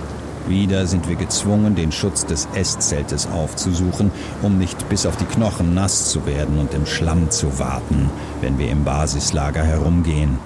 [0.46, 4.10] Wieder sind wir gezwungen, den Schutz des Esszeltes aufzusuchen,
[4.42, 8.10] um nicht bis auf die Knochen nass zu werden und im Schlamm zu warten,
[8.42, 10.38] wenn wir im Basislager herumgehen.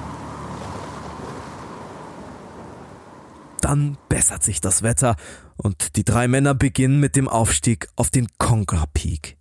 [3.61, 5.16] Dann bessert sich das Wetter
[5.57, 9.37] und die drei Männer beginnen mit dem Aufstieg auf den Conquer Peak.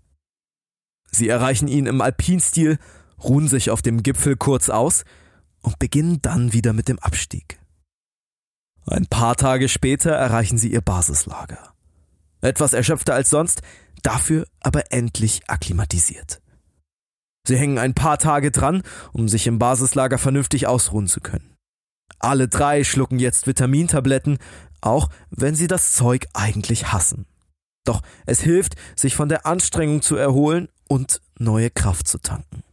[1.11, 2.79] Sie erreichen ihn im Alpinstil
[3.23, 5.03] ruhen sich auf dem Gipfel kurz aus
[5.62, 7.59] und beginnen dann wieder mit dem Abstieg.
[8.86, 11.73] Ein paar Tage später erreichen sie ihr Basislager.
[12.41, 13.62] Etwas erschöpfter als sonst,
[14.01, 16.41] dafür aber endlich akklimatisiert.
[17.47, 21.55] Sie hängen ein paar Tage dran, um sich im Basislager vernünftig ausruhen zu können.
[22.19, 24.38] Alle drei schlucken jetzt Vitamintabletten,
[24.81, 27.25] auch wenn sie das Zeug eigentlich hassen.
[27.86, 32.63] Doch es hilft, sich von der Anstrengung zu erholen und neue Kraft zu tanken.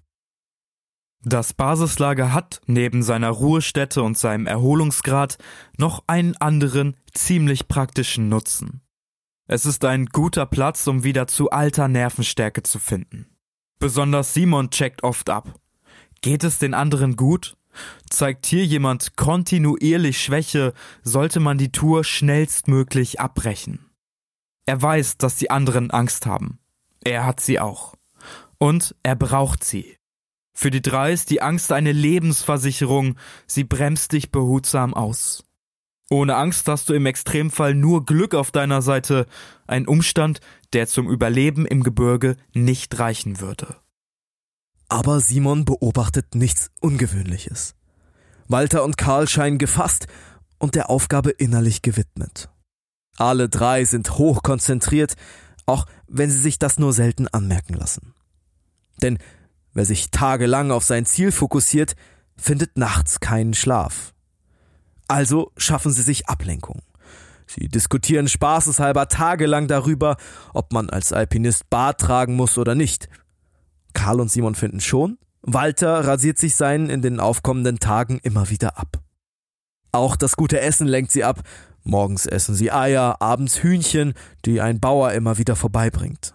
[1.23, 5.37] Das Basislager hat neben seiner Ruhestätte und seinem Erholungsgrad
[5.77, 8.81] noch einen anderen, ziemlich praktischen Nutzen.
[9.47, 13.27] Es ist ein guter Platz, um wieder zu alter Nervenstärke zu finden.
[13.79, 15.61] Besonders Simon checkt oft ab.
[16.23, 17.57] Geht es den anderen gut?
[18.09, 23.91] Zeigt hier jemand kontinuierlich Schwäche, sollte man die Tour schnellstmöglich abbrechen.
[24.67, 26.59] Er weiß, dass die anderen Angst haben.
[27.03, 27.95] Er hat sie auch.
[28.59, 29.97] Und er braucht sie.
[30.61, 35.43] Für die drei ist die Angst eine Lebensversicherung, sie bremst dich behutsam aus.
[36.11, 39.25] Ohne Angst hast du im Extremfall nur Glück auf deiner Seite,
[39.67, 40.41] ein Umstand,
[40.75, 43.77] der zum Überleben im Gebirge nicht reichen würde.
[44.91, 47.75] Aber Simon beobachtet nichts Ungewöhnliches.
[48.47, 50.09] Walter und Karl scheinen gefasst
[50.59, 52.51] und der Aufgabe innerlich gewidmet.
[53.17, 55.15] Alle drei sind hoch konzentriert,
[55.65, 58.13] auch wenn sie sich das nur selten anmerken lassen.
[59.01, 59.17] Denn
[59.73, 61.95] Wer sich tagelang auf sein Ziel fokussiert,
[62.37, 64.13] findet nachts keinen Schlaf.
[65.09, 66.83] Also schaffen sie sich Ablenkung.
[67.47, 70.17] Sie diskutieren spaßeshalber tagelang darüber,
[70.55, 73.09] ob man als Alpinist Bart tragen muss oder nicht.
[73.93, 78.79] Karl und Simon finden schon, Walter rasiert sich seinen in den aufkommenden Tagen immer wieder
[78.79, 79.01] ab.
[79.91, 81.41] Auch das gute Essen lenkt sie ab.
[81.83, 86.35] Morgens essen sie Eier, abends Hühnchen, die ein Bauer immer wieder vorbeibringt.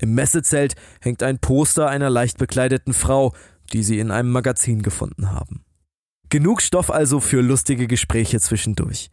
[0.00, 3.32] Im Messezelt hängt ein Poster einer leicht bekleideten Frau,
[3.72, 5.64] die sie in einem Magazin gefunden haben.
[6.30, 9.10] Genug Stoff also für lustige Gespräche zwischendurch.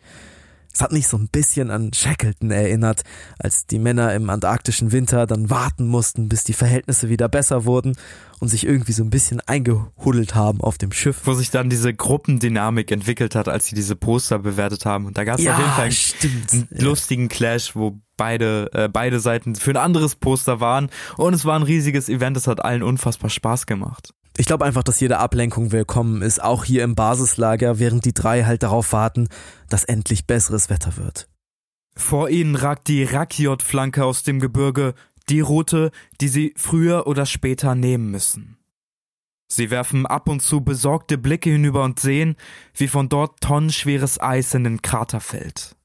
[0.74, 3.02] Es hat mich so ein bisschen an Shackleton erinnert,
[3.38, 7.98] als die Männer im antarktischen Winter dann warten mussten, bis die Verhältnisse wieder besser wurden
[8.40, 11.22] und sich irgendwie so ein bisschen eingehuddelt haben auf dem Schiff.
[11.26, 15.06] Wo sich dann diese Gruppendynamik entwickelt hat, als sie diese Poster bewertet haben.
[15.06, 18.88] Und da gab es ja, auf jeden Fall einen, einen lustigen Clash, wo beide, äh,
[18.88, 20.92] beide Seiten für ein anderes Poster waren.
[21.18, 24.14] Und es war ein riesiges Event, es hat allen unfassbar Spaß gemacht.
[24.38, 28.44] Ich glaube einfach, dass jede Ablenkung willkommen ist, auch hier im Basislager, während die drei
[28.44, 29.28] halt darauf warten,
[29.70, 31.30] dass endlich besseres Wetter wird.
[31.98, 34.94] Vor ihnen ragt die Rakiot-Flanke aus dem Gebirge,
[35.28, 35.90] die Route,
[36.22, 38.60] die sie früher oder später nehmen müssen.
[39.48, 42.36] Sie werfen ab und zu besorgte Blicke hinüber und sehen,
[42.76, 45.76] wie von dort tonnenschweres Eis in den Krater fällt.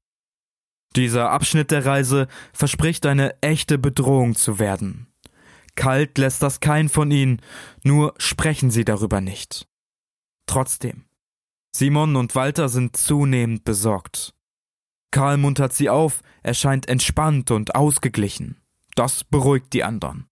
[0.97, 5.07] Dieser Abschnitt der Reise verspricht eine echte Bedrohung zu werden.
[5.75, 7.43] Kalt lässt das kein von ihnen,
[7.85, 9.69] nur sprechen sie darüber nicht.
[10.47, 11.05] Trotzdem.
[11.77, 14.33] Simon und Walter sind zunehmend besorgt.
[15.11, 18.57] Karl muntert sie auf, er scheint entspannt und ausgeglichen.
[18.95, 20.27] Das beruhigt die anderen.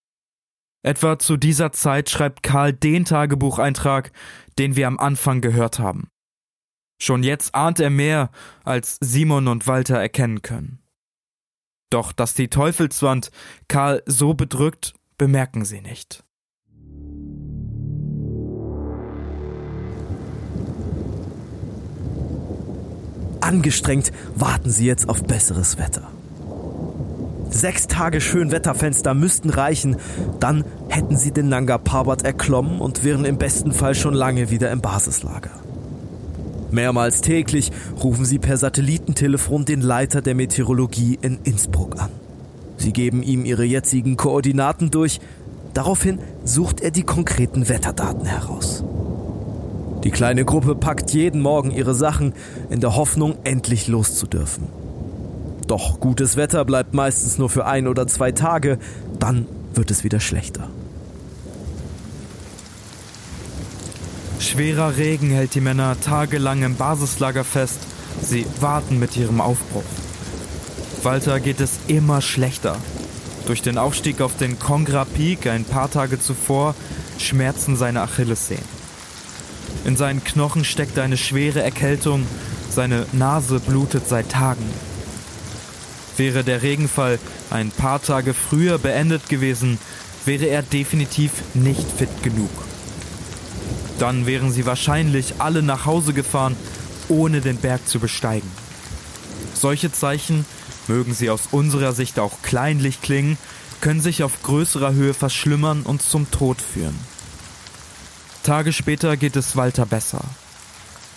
[0.82, 4.12] Etwa zu dieser Zeit schreibt Karl den Tagebucheintrag,
[4.58, 6.08] den wir am Anfang gehört haben.
[6.98, 8.30] Schon jetzt ahnt er mehr,
[8.64, 10.78] als Simon und Walter erkennen können.
[11.90, 13.30] Doch dass die Teufelswand
[13.68, 16.24] Karl so bedrückt, bemerken sie nicht.
[23.40, 26.10] Angestrengt warten sie jetzt auf besseres Wetter.
[27.50, 29.98] Sechs Tage Schönwetterfenster müssten reichen,
[30.40, 34.72] dann hätten sie den Nanga Parbat erklommen und wären im besten Fall schon lange wieder
[34.72, 35.63] im Basislager.
[36.74, 37.72] Mehrmals täglich
[38.02, 42.10] rufen sie per Satellitentelefon den Leiter der Meteorologie in Innsbruck an.
[42.76, 45.20] Sie geben ihm ihre jetzigen Koordinaten durch,
[45.72, 48.84] daraufhin sucht er die konkreten Wetterdaten heraus.
[50.02, 52.34] Die kleine Gruppe packt jeden Morgen ihre Sachen
[52.68, 54.64] in der Hoffnung, endlich loszudürfen.
[55.66, 58.78] Doch gutes Wetter bleibt meistens nur für ein oder zwei Tage,
[59.18, 60.68] dann wird es wieder schlechter.
[64.38, 67.78] Schwerer Regen hält die Männer tagelang im Basislager fest.
[68.22, 69.84] Sie warten mit ihrem Aufbruch.
[71.02, 72.76] Walter geht es immer schlechter.
[73.46, 76.74] Durch den Aufstieg auf den Kongra Peak ein paar Tage zuvor
[77.18, 78.64] schmerzen seine Achillessehnen.
[79.84, 82.26] In seinen Knochen steckt eine schwere Erkältung,
[82.70, 84.64] seine Nase blutet seit Tagen.
[86.16, 87.18] Wäre der Regenfall
[87.50, 89.78] ein paar Tage früher beendet gewesen,
[90.24, 92.50] wäre er definitiv nicht fit genug.
[93.98, 96.56] Dann wären sie wahrscheinlich alle nach Hause gefahren,
[97.08, 98.50] ohne den Berg zu besteigen.
[99.54, 100.44] Solche Zeichen,
[100.88, 103.38] mögen sie aus unserer Sicht auch kleinlich klingen,
[103.80, 106.98] können sich auf größerer Höhe verschlimmern und zum Tod führen.
[108.42, 110.20] Tage später geht es Walter besser.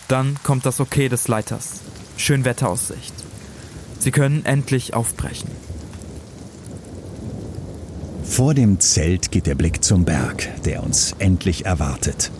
[0.08, 1.82] Dann kommt das Okay des Leiters.
[2.16, 3.14] Schön Wetteraussicht.
[4.00, 5.52] Sie können endlich aufbrechen.
[8.24, 12.32] Vor dem Zelt geht der Blick zum Berg, der uns endlich erwartet.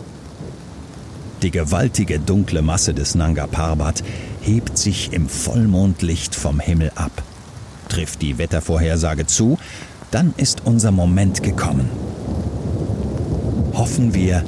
[1.42, 4.02] Die gewaltige dunkle Masse des Nanga Parbat
[4.40, 7.22] hebt sich im Vollmondlicht vom Himmel ab.
[7.88, 9.56] Trifft die Wettervorhersage zu,
[10.10, 11.88] dann ist unser Moment gekommen.
[13.74, 14.44] Hoffen wir,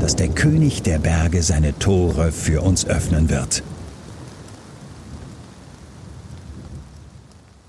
[0.00, 3.62] dass der König der Berge seine Tore für uns öffnen wird.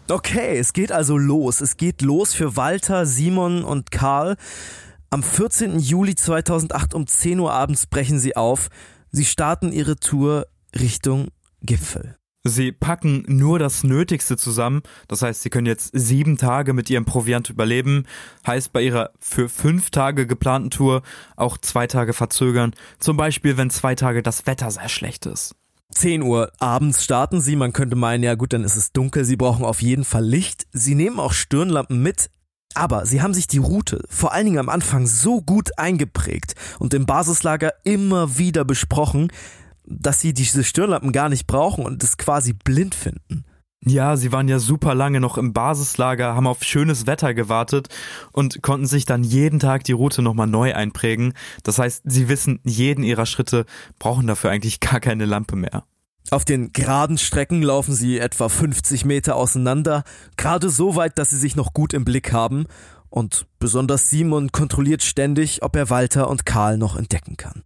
[0.09, 1.61] Okay, es geht also los.
[1.61, 4.35] Es geht los für Walter, Simon und Karl.
[5.09, 5.79] Am 14.
[5.79, 8.67] Juli 2008 um 10 Uhr abends brechen sie auf.
[9.09, 10.47] Sie starten ihre Tour
[10.77, 11.29] Richtung
[11.61, 12.17] Gipfel.
[12.43, 17.03] Sie packen nur das Nötigste zusammen, das heißt, sie können jetzt sieben Tage mit ihrem
[17.03, 18.05] Proviant überleben,
[18.45, 21.03] heißt bei ihrer für fünf Tage geplanten Tour
[21.35, 25.55] auch zwei Tage verzögern, zum Beispiel wenn zwei Tage das Wetter sehr schlecht ist.
[25.91, 27.55] 10 Uhr abends starten sie.
[27.55, 29.23] Man könnte meinen, ja gut, dann ist es dunkel.
[29.23, 30.67] Sie brauchen auf jeden Fall Licht.
[30.73, 32.29] Sie nehmen auch Stirnlampen mit.
[32.77, 36.93] Aber sie haben sich die Route vor allen Dingen am Anfang so gut eingeprägt und
[36.93, 39.31] im Basislager immer wieder besprochen,
[39.83, 43.45] dass sie diese Stirnlampen gar nicht brauchen und es quasi blind finden.
[43.83, 47.87] Ja, sie waren ja super lange noch im Basislager, haben auf schönes Wetter gewartet
[48.31, 51.33] und konnten sich dann jeden Tag die Route nochmal neu einprägen.
[51.63, 53.65] Das heißt, sie wissen jeden ihrer Schritte,
[53.97, 55.83] brauchen dafür eigentlich gar keine Lampe mehr.
[56.29, 60.03] Auf den geraden Strecken laufen sie etwa 50 Meter auseinander,
[60.35, 62.65] gerade so weit, dass sie sich noch gut im Blick haben.
[63.09, 67.63] Und besonders Simon kontrolliert ständig, ob er Walter und Karl noch entdecken kann.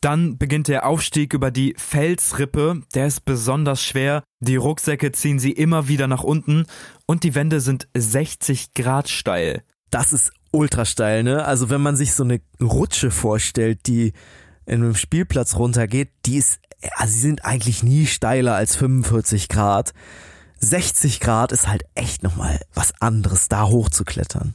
[0.00, 5.50] Dann beginnt der Aufstieg über die Felsrippe, der ist besonders schwer, die Rucksäcke ziehen sie
[5.50, 6.66] immer wieder nach unten
[7.06, 9.64] und die Wände sind 60 Grad steil.
[9.90, 11.44] Das ist ultra steil, ne?
[11.44, 14.12] Also wenn man sich so eine Rutsche vorstellt, die
[14.66, 16.60] in einem Spielplatz runtergeht, die ist,
[16.94, 19.92] also sie sind eigentlich nie steiler als 45 Grad.
[20.60, 24.54] 60 Grad ist halt echt nochmal was anderes, da hochzuklettern.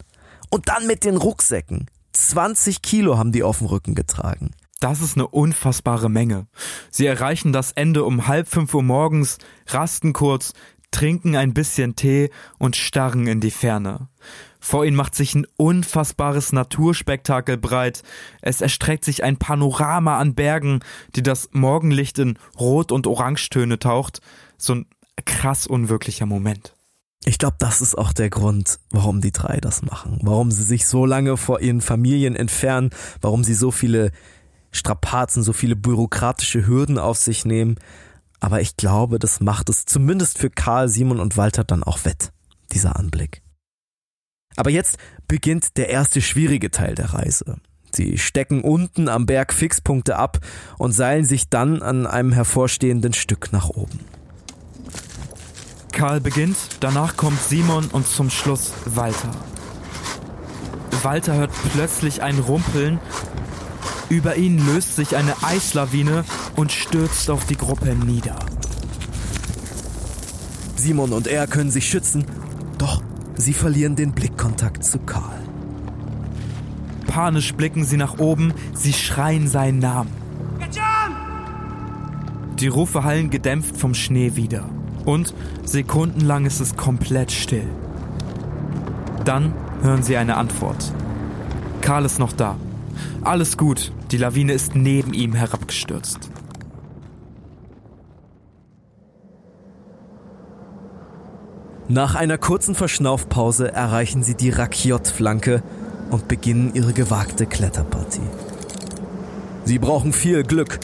[0.49, 1.87] Und dann mit den Rucksäcken.
[2.13, 4.51] 20 Kilo haben die auf dem Rücken getragen.
[4.79, 6.47] Das ist eine unfassbare Menge.
[6.91, 10.53] Sie erreichen das Ende um halb fünf Uhr morgens, rasten kurz,
[10.91, 14.09] trinken ein bisschen Tee und starren in die Ferne.
[14.65, 18.01] Vor ihnen macht sich ein unfassbares Naturspektakel breit.
[18.41, 20.79] Es erstreckt sich ein Panorama an Bergen,
[21.17, 24.21] die das Morgenlicht in Rot- und Orangetöne taucht.
[24.57, 24.85] So ein
[25.25, 26.75] krass unwirklicher Moment.
[27.25, 30.19] Ich glaube, das ist auch der Grund, warum die drei das machen.
[30.21, 34.13] Warum sie sich so lange vor ihren Familien entfernen, warum sie so viele
[34.71, 37.75] Strapazen, so viele bürokratische Hürden auf sich nehmen.
[38.39, 42.31] Aber ich glaube, das macht es zumindest für Karl, Simon und Walter dann auch wett,
[42.71, 43.42] dieser Anblick.
[44.55, 44.97] Aber jetzt
[45.27, 47.57] beginnt der erste schwierige Teil der Reise.
[47.95, 50.39] Sie stecken unten am Berg Fixpunkte ab
[50.77, 53.99] und seilen sich dann an einem hervorstehenden Stück nach oben.
[55.91, 59.31] Karl beginnt, danach kommt Simon und zum Schluss Walter.
[61.03, 62.99] Walter hört plötzlich ein Rumpeln
[64.13, 66.23] über ihn löst sich eine Eislawine
[66.55, 68.37] und stürzt auf die Gruppe nieder.
[70.75, 72.25] Simon und er können sich schützen,
[72.77, 73.01] doch
[73.35, 74.13] sie verlieren den
[74.43, 75.39] Blickkontakt zu Karl.
[77.07, 80.11] Panisch blicken sie nach oben, sie schreien seinen Namen.
[82.59, 84.67] Die Rufe hallen gedämpft vom Schnee wieder.
[85.05, 85.33] Und
[85.63, 87.69] sekundenlang ist es komplett still.
[89.23, 90.91] Dann hören sie eine Antwort.
[91.79, 92.57] Karl ist noch da.
[93.21, 96.32] Alles gut, die Lawine ist neben ihm herabgestürzt.
[101.93, 105.61] Nach einer kurzen Verschnaufpause erreichen sie die Rakiot-Flanke
[106.09, 108.27] und beginnen ihre gewagte Kletterpartie.
[109.65, 110.79] Sie brauchen viel Glück.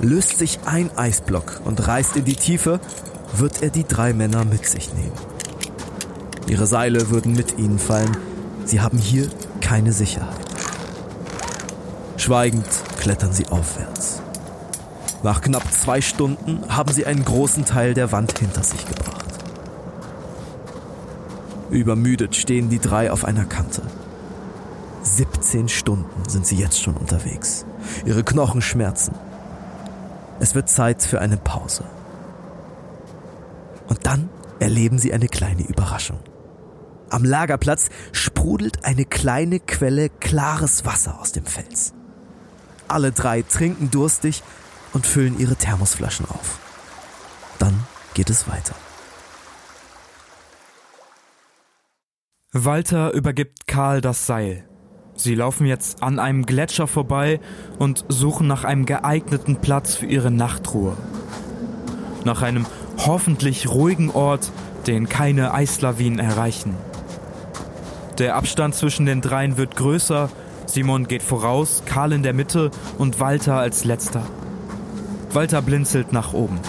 [0.00, 2.78] Löst sich ein Eisblock und reißt in die Tiefe,
[3.34, 5.10] wird er die drei Männer mit sich nehmen.
[6.46, 8.16] Ihre Seile würden mit ihnen fallen.
[8.64, 9.26] Sie haben hier
[9.60, 10.46] keine Sicherheit.
[12.18, 12.68] Schweigend
[13.00, 14.22] klettern sie aufwärts.
[15.24, 19.11] Nach knapp zwei Stunden haben sie einen großen Teil der Wand hinter sich gebracht.
[21.72, 23.80] Übermüdet stehen die drei auf einer Kante.
[25.04, 27.64] 17 Stunden sind sie jetzt schon unterwegs.
[28.04, 29.14] Ihre Knochen schmerzen.
[30.38, 31.84] Es wird Zeit für eine Pause.
[33.88, 34.28] Und dann
[34.60, 36.20] erleben sie eine kleine Überraschung.
[37.08, 41.94] Am Lagerplatz sprudelt eine kleine Quelle klares Wasser aus dem Fels.
[42.86, 44.42] Alle drei trinken durstig
[44.92, 46.58] und füllen ihre Thermosflaschen auf.
[47.58, 48.74] Dann geht es weiter.
[52.54, 54.64] Walter übergibt Karl das Seil.
[55.14, 57.40] Sie laufen jetzt an einem Gletscher vorbei
[57.78, 60.94] und suchen nach einem geeigneten Platz für ihre Nachtruhe.
[62.26, 62.66] Nach einem
[62.98, 64.52] hoffentlich ruhigen Ort,
[64.86, 66.74] den keine Eislawinen erreichen.
[68.18, 70.28] Der Abstand zwischen den dreien wird größer.
[70.66, 74.26] Simon geht voraus, Karl in der Mitte und Walter als letzter.
[75.32, 76.60] Walter blinzelt nach oben.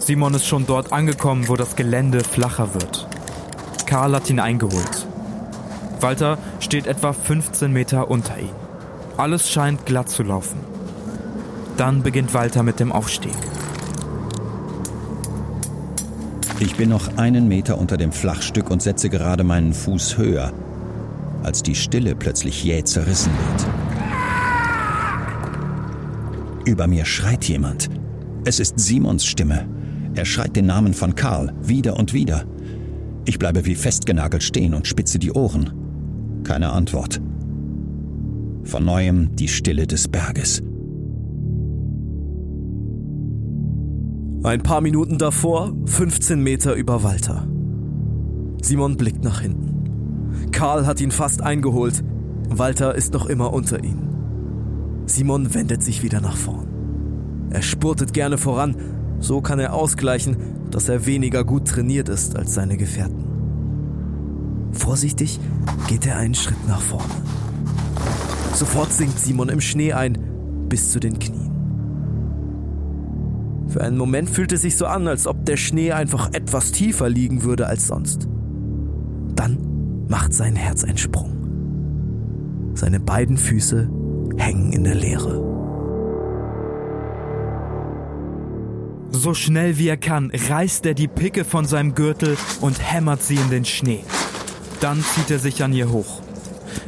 [0.00, 3.08] Simon ist schon dort angekommen, wo das Gelände flacher wird.
[3.92, 5.06] Karl hat ihn eingeholt.
[6.00, 8.48] Walter steht etwa 15 Meter unter ihm.
[9.18, 10.58] Alles scheint glatt zu laufen.
[11.76, 13.36] Dann beginnt Walter mit dem Aufstieg.
[16.58, 20.54] Ich bin noch einen Meter unter dem Flachstück und setze gerade meinen Fuß höher,
[21.42, 23.66] als die Stille plötzlich jäh zerrissen wird.
[26.66, 27.90] Über mir schreit jemand.
[28.46, 29.68] Es ist Simons Stimme.
[30.14, 32.46] Er schreit den Namen von Karl wieder und wieder.
[33.24, 36.42] Ich bleibe wie festgenagelt stehen und spitze die Ohren.
[36.44, 37.20] Keine Antwort.
[38.64, 40.62] Von neuem die Stille des Berges.
[44.44, 47.46] Ein paar Minuten davor, 15 Meter über Walter.
[48.60, 50.50] Simon blickt nach hinten.
[50.50, 52.02] Karl hat ihn fast eingeholt.
[52.48, 53.98] Walter ist noch immer unter ihm.
[55.06, 56.66] Simon wendet sich wieder nach vorn.
[57.50, 58.76] Er spurtet gerne voran,
[59.22, 60.36] so kann er ausgleichen,
[60.70, 63.24] dass er weniger gut trainiert ist als seine Gefährten.
[64.72, 65.38] Vorsichtig
[65.88, 67.14] geht er einen Schritt nach vorne.
[68.54, 70.18] Sofort sinkt Simon im Schnee ein,
[70.68, 71.50] bis zu den Knien.
[73.68, 77.08] Für einen Moment fühlt es sich so an, als ob der Schnee einfach etwas tiefer
[77.08, 78.28] liegen würde als sonst.
[79.34, 81.32] Dann macht sein Herz einen Sprung.
[82.74, 83.88] Seine beiden Füße
[84.36, 85.41] hängen in der Leere.
[89.22, 93.36] So schnell wie er kann, reißt er die Picke von seinem Gürtel und hämmert sie
[93.36, 94.02] in den Schnee.
[94.80, 96.20] Dann zieht er sich an ihr hoch.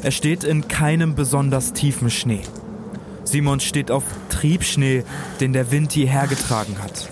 [0.03, 2.41] Er steht in keinem besonders tiefen Schnee.
[3.23, 5.05] Simon steht auf Triebschnee,
[5.39, 7.09] den der Wind hierher getragen hat.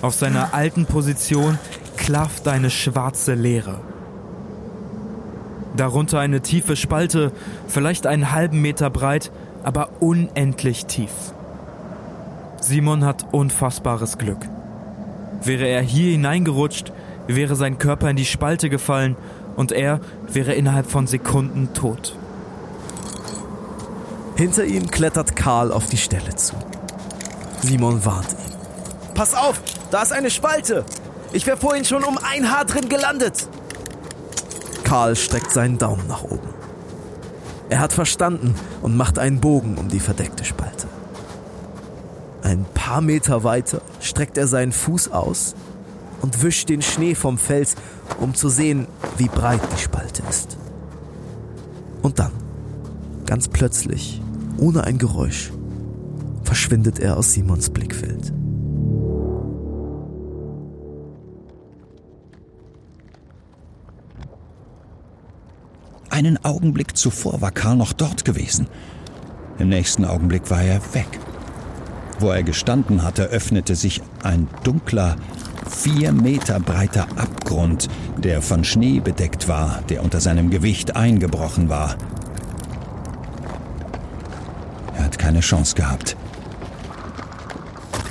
[0.00, 1.58] Auf seiner alten Position
[1.98, 3.82] klafft eine schwarze Leere.
[5.76, 7.32] Darunter eine tiefe Spalte,
[7.68, 9.30] vielleicht einen halben Meter breit,
[9.62, 11.34] aber unendlich tief.
[12.60, 14.48] Simon hat unfassbares Glück.
[15.42, 16.92] Wäre er hier hineingerutscht,
[17.26, 19.16] wäre sein Körper in die Spalte gefallen
[19.56, 20.00] und er
[20.32, 22.16] wäre innerhalb von Sekunden tot.
[24.36, 26.54] Hinter ihm klettert Karl auf die Stelle zu.
[27.62, 28.54] Simon warnt ihn.
[29.14, 30.84] Pass auf, da ist eine Spalte.
[31.32, 33.48] Ich wäre vorhin schon um ein Haar drin gelandet.
[34.84, 36.54] Karl streckt seinen Daumen nach oben.
[37.68, 40.86] Er hat verstanden und macht einen Bogen um die verdeckte Spalte.
[42.46, 45.56] Ein paar Meter weiter streckt er seinen Fuß aus
[46.22, 47.74] und wischt den Schnee vom Fels,
[48.20, 48.86] um zu sehen,
[49.16, 50.56] wie breit die Spalte ist.
[52.02, 52.30] Und dann,
[53.26, 54.22] ganz plötzlich,
[54.58, 55.50] ohne ein Geräusch,
[56.44, 58.32] verschwindet er aus Simons Blickfeld.
[66.10, 68.68] Einen Augenblick zuvor war Karl noch dort gewesen.
[69.58, 71.25] Im nächsten Augenblick war er weg.
[72.18, 75.16] Wo er gestanden hatte, öffnete sich ein dunkler,
[75.68, 81.96] vier Meter breiter Abgrund, der von Schnee bedeckt war, der unter seinem Gewicht eingebrochen war.
[84.94, 86.16] Er hat keine Chance gehabt.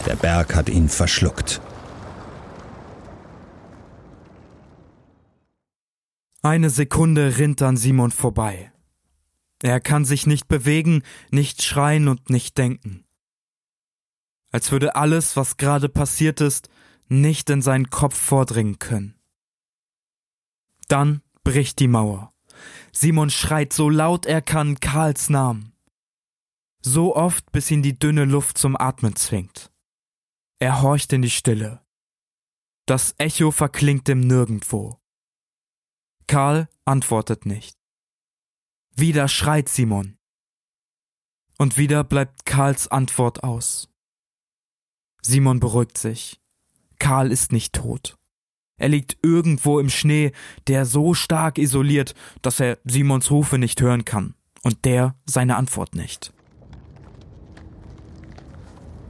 [0.05, 1.61] Der Berg hat ihn verschluckt.
[6.43, 8.71] Eine Sekunde rinnt an Simon vorbei.
[9.63, 11.01] Er kann sich nicht bewegen,
[11.31, 13.04] nicht schreien und nicht denken.
[14.55, 16.69] Als würde alles, was gerade passiert ist,
[17.09, 19.19] nicht in seinen Kopf vordringen können.
[20.87, 22.33] Dann bricht die Mauer.
[22.93, 25.73] Simon schreit so laut er kann Karls Namen.
[26.79, 29.73] So oft, bis ihn die dünne Luft zum Atmen zwingt.
[30.59, 31.85] Er horcht in die Stille.
[32.85, 35.01] Das Echo verklingt im Nirgendwo.
[36.27, 37.77] Karl antwortet nicht.
[38.95, 40.17] Wieder schreit Simon.
[41.57, 43.89] Und wieder bleibt Karls Antwort aus.
[45.25, 46.39] Simon beruhigt sich.
[46.99, 48.15] Karl ist nicht tot.
[48.77, 50.33] Er liegt irgendwo im Schnee,
[50.67, 52.13] der so stark isoliert,
[52.43, 56.31] dass er Simons Rufe nicht hören kann und der seine Antwort nicht.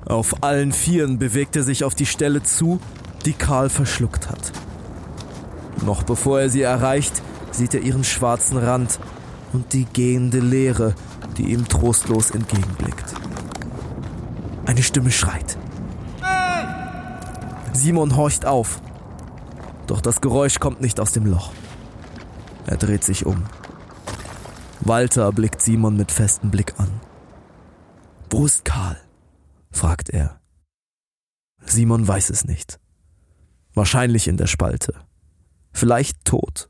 [0.06, 2.80] Auf allen Vieren bewegt er sich auf die Stelle zu,
[3.26, 4.54] die Karl verschluckt hat.
[5.84, 9.00] Noch bevor er sie erreicht, sieht er ihren schwarzen Rand
[9.52, 10.96] und die gehende Leere,
[11.38, 13.16] die ihm trostlos entgegenblickt.
[14.66, 15.58] Eine Stimme schreit.
[17.76, 18.82] Simon horcht auf.
[19.88, 21.52] Doch das Geräusch kommt nicht aus dem Loch.
[22.66, 23.44] Er dreht sich um.
[24.80, 27.00] Walter blickt Simon mit festem Blick an.
[28.30, 28.98] Wo ist Karl?
[29.72, 30.40] fragt er.
[31.64, 32.80] Simon weiß es nicht.
[33.74, 34.96] Wahrscheinlich in der Spalte.
[35.72, 36.70] Vielleicht tot.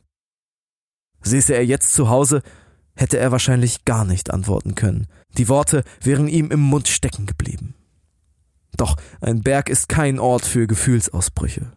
[1.22, 2.42] Säße er jetzt zu Hause,
[2.96, 5.08] hätte er wahrscheinlich gar nicht antworten können.
[5.38, 7.75] Die Worte wären ihm im Mund stecken geblieben.
[8.78, 11.72] Doch ein Berg ist kein Ort für Gefühlsausbrüche.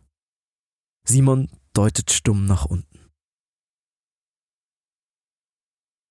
[1.04, 2.86] Simon deutet stumm nach unten.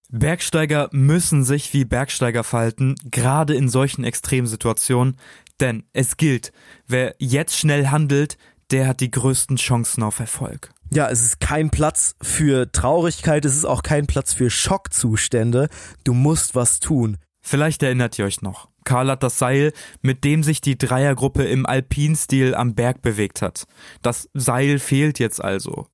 [0.10, 5.18] Bergsteiger müssen sich wie Bergsteiger verhalten, gerade in solchen Extremsituationen,
[5.60, 6.54] denn es gilt,
[6.88, 8.38] wer jetzt schnell handelt,
[8.72, 10.72] der hat die größten Chancen auf Erfolg.
[10.92, 15.68] Ja, es ist kein Platz für Traurigkeit, es ist auch kein Platz für Schockzustände.
[16.06, 17.18] Du musst was tun.
[17.42, 18.70] Vielleicht erinnert ihr euch noch.
[18.88, 23.66] Karl hat das Seil, mit dem sich die Dreiergruppe im Alpinstil am Berg bewegt hat.
[24.02, 25.88] Das Seil fehlt jetzt also.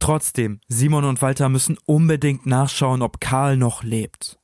[0.00, 4.38] Trotzdem, Simon und Walter müssen unbedingt nachschauen, ob Karl noch lebt.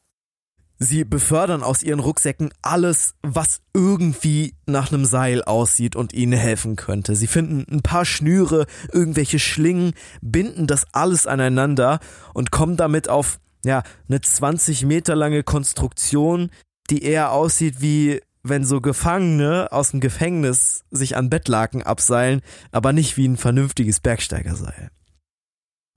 [0.78, 6.76] Sie befördern aus ihren Rucksäcken alles, was irgendwie nach einem Seil aussieht und ihnen helfen
[6.76, 7.16] könnte.
[7.16, 11.98] Sie finden ein paar Schnüre, irgendwelche Schlingen, binden das alles aneinander
[12.34, 16.50] und kommen damit auf, ja, eine 20 Meter lange Konstruktion,
[16.90, 22.92] die eher aussieht wie wenn so Gefangene aus dem Gefängnis sich an Bettlaken abseilen, aber
[22.92, 24.90] nicht wie ein vernünftiges Bergsteigerseil.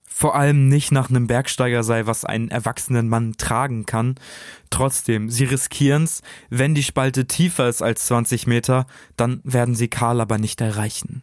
[0.04, 4.16] Vor allem nicht nach einem Bergsteigerseil, was einen erwachsenen Mann tragen kann.
[4.70, 6.20] Trotzdem, sie riskieren's.
[6.50, 8.86] Wenn die Spalte tiefer ist als 20 Meter,
[9.16, 11.22] dann werden sie Karl aber nicht erreichen.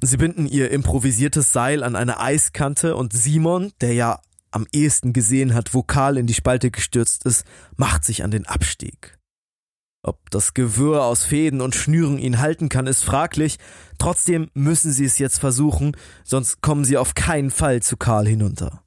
[0.00, 4.20] Sie binden ihr improvisiertes Seil an eine Eiskante und Simon, der ja
[4.50, 7.44] am ehesten gesehen hat, wo Karl in die Spalte gestürzt ist,
[7.76, 9.18] macht sich an den Abstieg.
[10.02, 13.58] Ob das Gewirr aus Fäden und Schnüren ihn halten kann, ist fraglich.
[13.98, 18.82] Trotzdem müssen sie es jetzt versuchen, sonst kommen sie auf keinen Fall zu Karl hinunter.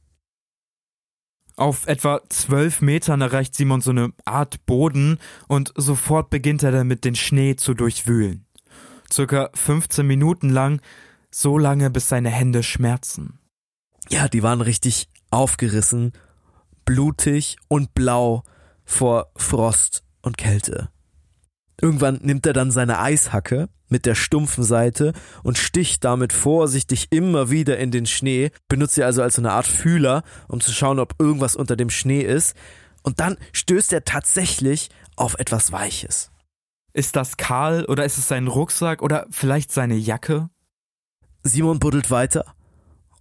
[1.58, 7.04] Auf etwa zwölf Metern erreicht Simon so eine Art Boden und sofort beginnt er damit,
[7.04, 8.48] den Schnee zu durchwühlen.
[9.12, 10.82] Circa 15 Minuten lang,
[11.30, 13.38] so lange bis seine Hände schmerzen.
[14.10, 16.14] Ja, die waren richtig aufgerissen,
[16.86, 18.44] blutig und blau
[18.84, 20.90] vor Frost und Kälte.
[21.82, 25.14] Irgendwann nimmt er dann seine Eishacke mit der stumpfen Seite
[25.44, 29.68] und sticht damit vorsichtig immer wieder in den Schnee, benutzt sie also als eine Art
[29.68, 32.56] Fühler, um zu schauen, ob irgendwas unter dem Schnee ist,
[33.04, 36.32] und dann stößt er tatsächlich auf etwas Weiches.
[36.94, 40.50] Ist das Karl oder ist es sein Rucksack oder vielleicht seine Jacke?
[41.44, 42.46] Simon buddelt weiter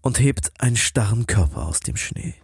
[0.02, 2.34] und hebt einen starren Körper aus dem Schnee.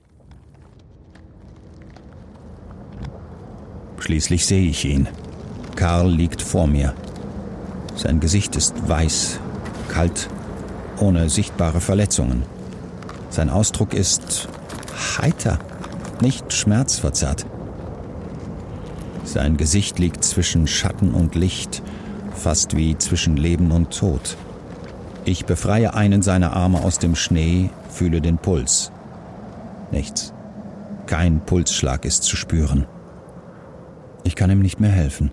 [3.98, 5.08] Schließlich sehe ich ihn.
[5.74, 6.94] Karl liegt vor mir.
[7.96, 9.40] Sein Gesicht ist weiß,
[9.88, 10.28] kalt,
[10.98, 12.42] ohne sichtbare Verletzungen.
[13.30, 14.48] Sein Ausdruck ist
[15.18, 15.58] heiter,
[16.20, 17.46] nicht schmerzverzerrt.
[19.24, 21.82] Sein Gesicht liegt zwischen Schatten und Licht,
[22.34, 24.36] fast wie zwischen Leben und Tod.
[25.26, 28.92] Ich befreie einen seiner Arme aus dem Schnee, fühle den Puls.
[29.90, 30.32] Nichts.
[31.06, 32.86] Kein Pulsschlag ist zu spüren.
[34.22, 35.32] Ich kann ihm nicht mehr helfen.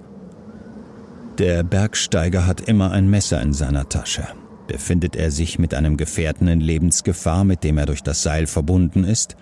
[1.38, 4.28] Der Bergsteiger hat immer ein Messer in seiner Tasche.
[4.66, 9.04] Befindet er sich mit einem Gefährten in Lebensgefahr, mit dem er durch das Seil verbunden
[9.04, 9.36] ist,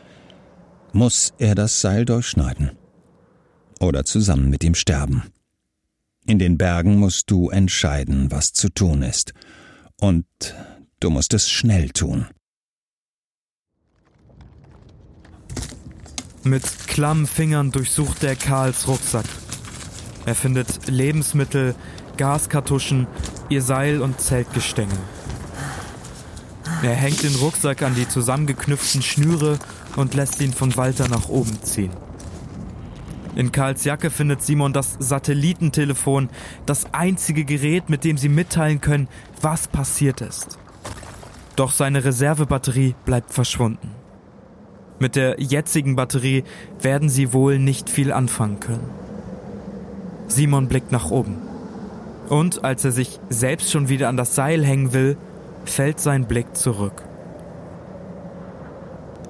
[0.92, 2.72] muss er das Seil durchschneiden
[3.80, 5.24] oder zusammen mit ihm sterben.
[6.26, 9.34] In den Bergen musst du entscheiden, was zu tun ist,
[10.02, 10.26] und
[11.00, 12.28] du musst es schnell tun.
[16.44, 19.28] Mit klammen Fingern durchsucht er Karls Rucksack.
[20.26, 21.76] Er findet Lebensmittel,
[22.18, 23.08] Gaskartuschen,
[23.50, 24.98] ihr Seil und Zeltgestänge.
[26.82, 29.60] Er hängt den Rucksack an die zusammengeknüpften Schnüre
[29.98, 31.92] und lässt ihn von Walter nach oben ziehen.
[33.36, 36.30] In Karls Jacke findet Simon das Satellitentelefon,
[36.66, 39.08] das einzige Gerät, mit dem sie mitteilen können,
[39.42, 40.58] was passiert ist.
[41.56, 43.92] Doch seine Reservebatterie bleibt verschwunden.
[45.00, 46.44] Mit der jetzigen Batterie
[46.80, 48.90] werden sie wohl nicht viel anfangen können.
[50.28, 51.38] Simon blickt nach oben.
[52.30, 55.18] Und als er sich selbst schon wieder an das Seil hängen will,
[55.66, 57.04] fällt sein Blick zurück.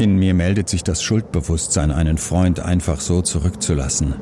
[0.01, 4.15] In mir meldet sich das Schuldbewusstsein, einen Freund einfach so zurückzulassen.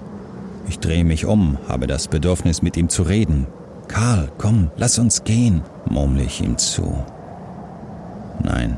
[0.68, 3.48] Ich drehe mich um, habe das Bedürfnis, mit ihm zu reden.
[3.88, 7.06] Karl, komm, lass uns gehen, murmle ich ihm zu.
[8.44, 8.76] Nein,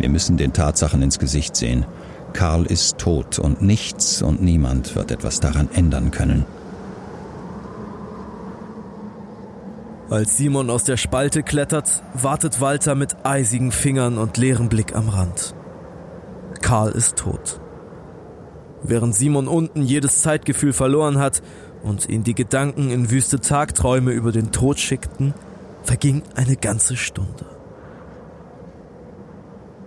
[0.00, 1.86] wir müssen den Tatsachen ins Gesicht sehen.
[2.32, 6.44] Karl ist tot und nichts und niemand wird etwas daran ändern können.
[10.10, 15.08] Als Simon aus der Spalte klettert, wartet Walter mit eisigen Fingern und leerem Blick am
[15.08, 15.54] Rand.
[16.64, 17.60] Karl ist tot.
[18.82, 21.42] Während Simon unten jedes Zeitgefühl verloren hat
[21.82, 25.34] und ihn die Gedanken in wüste Tagträume über den Tod schickten,
[25.82, 27.44] verging eine ganze Stunde.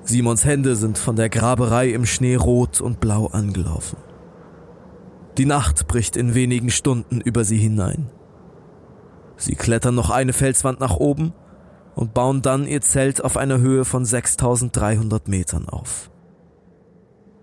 [0.04, 3.98] Simons Hände sind von der Graberei im Schnee rot und blau angelaufen.
[5.40, 8.12] Die Nacht bricht in wenigen Stunden über sie hinein.
[9.36, 11.34] Sie klettern noch eine Felswand nach oben
[11.96, 16.12] und bauen dann ihr Zelt auf einer Höhe von 6300 Metern auf.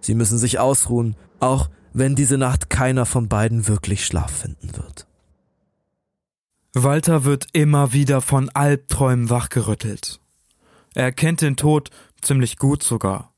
[0.05, 5.07] Sie müssen sich ausruhen, auch wenn diese Nacht keiner von beiden wirklich Schlaf finden wird.
[6.75, 10.21] Walter wird immer wieder von Albträumen wachgerüttelt.
[10.95, 11.89] Er kennt den Tod
[12.21, 13.33] ziemlich gut sogar.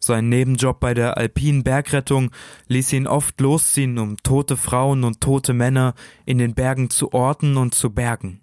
[0.00, 2.30] Sein Nebenjob bei der alpinen Bergrettung
[2.68, 5.92] ließ ihn oft losziehen, um tote Frauen und tote Männer
[6.24, 8.40] in den Bergen zu orten und zu bergen.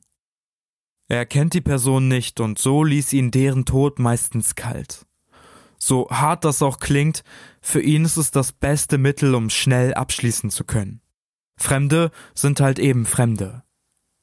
[1.08, 5.08] Er kennt die Person nicht und so ließ ihn deren Tod meistens kalt.
[5.84, 7.24] So hart das auch klingt,
[7.60, 11.02] für ihn ist es das beste Mittel, um schnell abschließen zu können.
[11.58, 13.64] Fremde sind halt eben Fremde.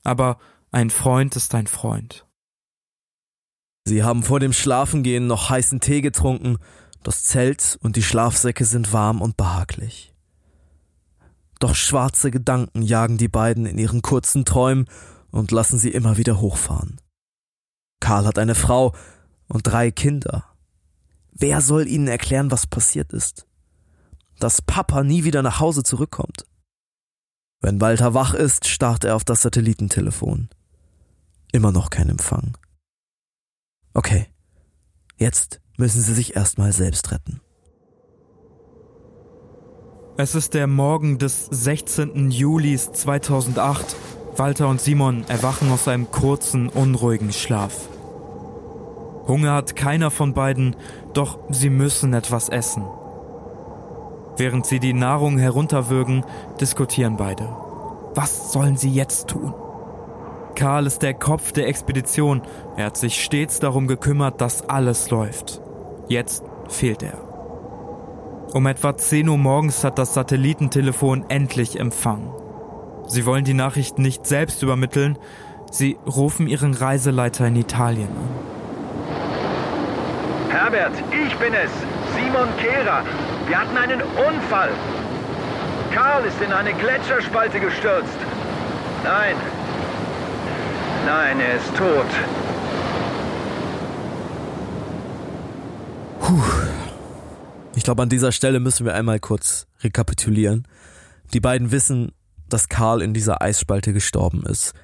[0.05, 0.39] Aber
[0.71, 2.29] ein Freund ist ein Freund.
[3.85, 6.59] Sie haben vor dem Schlafengehen noch heißen Tee getrunken,
[7.03, 10.15] das Zelt und die Schlafsäcke sind warm und behaglich.
[11.59, 14.89] Doch schwarze Gedanken jagen die beiden in ihren kurzen Träumen
[15.33, 17.01] und lassen sie immer wieder hochfahren.
[17.99, 18.95] Karl hat eine Frau
[19.49, 20.45] und drei Kinder.
[21.39, 23.47] Wer soll ihnen erklären, was passiert ist?
[24.41, 26.47] Dass Papa nie wieder nach Hause zurückkommt.
[27.61, 30.49] Wenn Walter wach ist, starrt er auf das Satellitentelefon.
[31.53, 32.57] Immer noch kein Empfang.
[33.95, 34.27] Okay,
[35.17, 37.41] jetzt müssen sie sich erstmal selbst retten.
[40.17, 42.33] Es ist der Morgen des 16.
[42.33, 43.95] Julis 2008.
[44.37, 47.89] Walter und Simon erwachen aus einem kurzen, unruhigen Schlaf.
[49.29, 50.75] Hunger hat keiner von beiden,
[51.13, 52.85] doch sie müssen etwas essen.
[54.39, 56.25] Während sie die Nahrung herunterwürgen,
[56.61, 57.49] diskutieren beide.
[58.15, 59.53] Was sollen sie jetzt tun?
[60.55, 62.43] Karl ist der Kopf der Expedition.
[62.77, 65.61] Er hat sich stets darum gekümmert, dass alles läuft.
[66.09, 67.19] Jetzt fehlt er.
[68.55, 72.33] Um etwa 10 Uhr morgens hat das Satellitentelefon endlich Empfang.
[73.07, 75.19] Sie wollen die Nachricht nicht selbst übermitteln,
[75.71, 78.58] sie rufen ihren Reiseleiter in Italien an.
[80.49, 81.71] Herbert, ich bin es,
[82.15, 83.05] Simon Kehrer.
[83.47, 84.71] Wir hatten einen Unfall.
[85.95, 88.19] Karl ist in eine Gletscherspalte gestürzt.
[89.05, 89.37] Nein,
[91.09, 92.07] Nein, er ist tot.
[96.21, 96.43] Puh.
[97.75, 100.69] Ich glaube, an dieser Stelle müssen wir einmal kurz rekapitulieren.
[101.33, 102.13] Die beiden wissen,
[102.51, 104.75] dass Karl in dieser Eisspalte gestorben ist.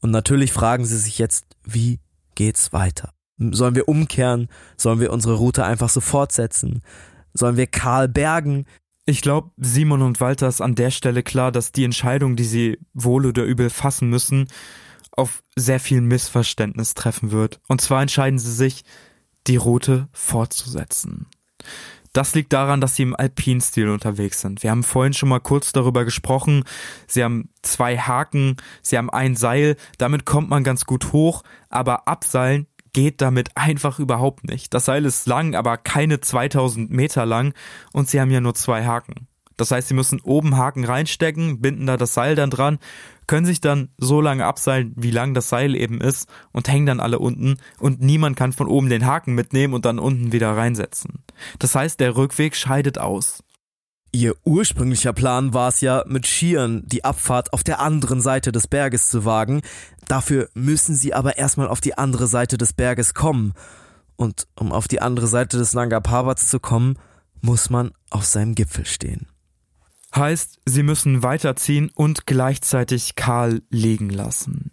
[0.00, 2.00] Und natürlich fragen sie sich jetzt, wie
[2.34, 3.12] geht's weiter?
[3.38, 4.48] Sollen wir umkehren?
[4.76, 6.82] Sollen wir unsere Route einfach so fortsetzen?
[7.34, 8.66] Sollen wir Karl bergen?
[9.06, 12.78] Ich glaube, Simon und Walter ist an der Stelle klar, dass die Entscheidung, die sie
[12.92, 14.48] wohl oder übel fassen müssen,
[15.12, 17.60] auf sehr viel Missverständnis treffen wird.
[17.68, 18.84] Und zwar entscheiden sie sich,
[19.46, 21.26] die Route fortzusetzen.
[22.12, 24.62] Das liegt daran, dass sie im Alpinstil unterwegs sind.
[24.62, 26.64] Wir haben vorhin schon mal kurz darüber gesprochen.
[27.06, 32.08] Sie haben zwei Haken, sie haben ein Seil, damit kommt man ganz gut hoch, aber
[32.08, 34.74] abseilen geht damit einfach überhaupt nicht.
[34.74, 37.54] Das Seil ist lang, aber keine 2000 Meter lang
[37.92, 39.28] und sie haben ja nur zwei Haken.
[39.58, 42.78] Das heißt, sie müssen oben Haken reinstecken, binden da das Seil dann dran,
[43.26, 47.00] können sich dann so lange abseilen, wie lang das Seil eben ist und hängen dann
[47.00, 51.24] alle unten und niemand kann von oben den Haken mitnehmen und dann unten wieder reinsetzen.
[51.58, 53.42] Das heißt, der Rückweg scheidet aus.
[54.10, 58.66] Ihr ursprünglicher Plan war es ja, mit Skiern die Abfahrt auf der anderen Seite des
[58.66, 59.60] Berges zu wagen.
[60.06, 63.52] Dafür müssen sie aber erstmal auf die andere Seite des Berges kommen.
[64.16, 66.98] Und um auf die andere Seite des Nanga Parvats zu kommen,
[67.42, 69.26] muss man auf seinem Gipfel stehen.
[70.14, 74.72] Heißt, sie müssen weiterziehen und gleichzeitig Karl liegen lassen.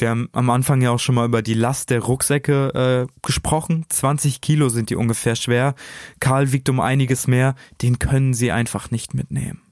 [0.00, 3.84] Wir haben am Anfang ja auch schon mal über die Last der Rucksäcke äh, gesprochen.
[3.88, 5.74] 20 Kilo sind die ungefähr schwer.
[6.20, 7.54] Karl wiegt um einiges mehr.
[7.82, 9.62] Den können sie einfach nicht mitnehmen.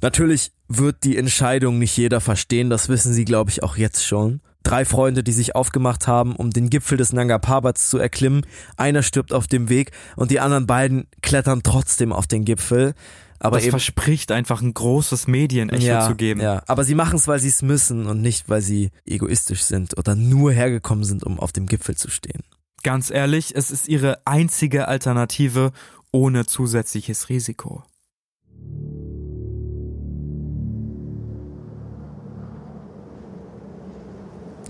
[0.00, 4.40] Natürlich wird die Entscheidung nicht jeder verstehen, das wissen sie, glaube ich, auch jetzt schon.
[4.62, 8.46] Drei Freunde, die sich aufgemacht haben, um den Gipfel des Nanga Parbat zu erklimmen.
[8.76, 12.94] Einer stirbt auf dem Weg und die anderen beiden klettern trotzdem auf den Gipfel.
[13.38, 16.40] Aber das eben, verspricht einfach ein großes Medienecho ja, zu geben.
[16.40, 19.98] Ja, aber sie machen es, weil sie es müssen und nicht, weil sie egoistisch sind
[19.98, 22.42] oder nur hergekommen sind, um auf dem Gipfel zu stehen.
[22.82, 25.72] Ganz ehrlich, es ist ihre einzige Alternative
[26.12, 27.82] ohne zusätzliches Risiko.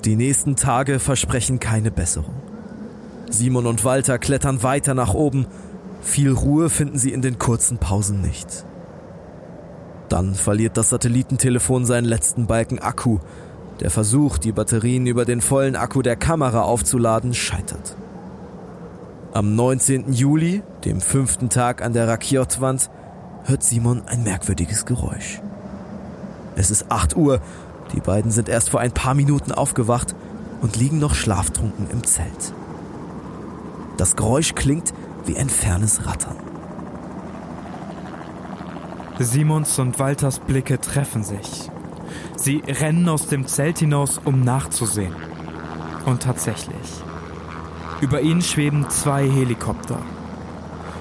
[0.04, 2.34] Die nächsten Tage versprechen keine Besserung.
[3.30, 5.46] Simon und Walter klettern weiter nach oben.
[6.04, 8.64] Viel Ruhe finden sie in den kurzen Pausen nicht.
[10.08, 13.18] Dann verliert das Satellitentelefon seinen letzten Balken Akku.
[13.80, 17.96] Der Versuch, die Batterien über den vollen Akku der Kamera aufzuladen, scheitert.
[19.32, 20.12] Am 19.
[20.12, 22.88] Juli, dem fünften Tag an der Rakiot-Wand,
[23.44, 25.40] hört Simon ein merkwürdiges Geräusch.
[26.54, 27.40] Es ist 8 Uhr
[27.92, 30.14] die beiden sind erst vor ein paar Minuten aufgewacht
[30.60, 32.52] und liegen noch schlaftrunken im Zelt.
[33.96, 34.92] Das Geräusch klingt
[35.26, 36.36] wie ein fernes Rattern.
[39.18, 41.70] Simons und Walters Blicke treffen sich.
[42.36, 45.14] Sie rennen aus dem Zelt hinaus, um nachzusehen.
[46.04, 47.02] Und tatsächlich.
[48.00, 49.98] Über ihnen schweben zwei Helikopter.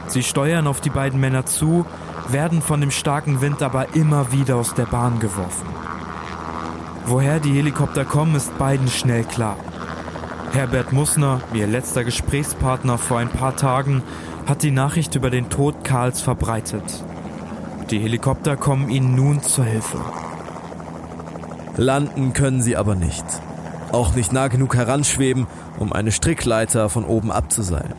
[0.08, 1.86] Sie steuern auf die beiden Männer zu,
[2.30, 5.68] werden von dem starken Wind aber immer wieder aus der Bahn geworfen.
[7.06, 9.58] Woher die Helikopter kommen, ist beiden schnell klar.
[10.54, 14.04] Herbert Mussner, ihr letzter Gesprächspartner vor ein paar Tagen,
[14.46, 16.84] hat die Nachricht über den Tod Karls verbreitet.
[17.90, 19.98] Die Helikopter kommen ihnen nun zur Hilfe.
[21.76, 23.26] Landen können sie aber nicht.
[23.92, 25.48] Auch nicht nah genug heranschweben,
[25.80, 27.96] um eine Strickleiter von oben abzuseilen.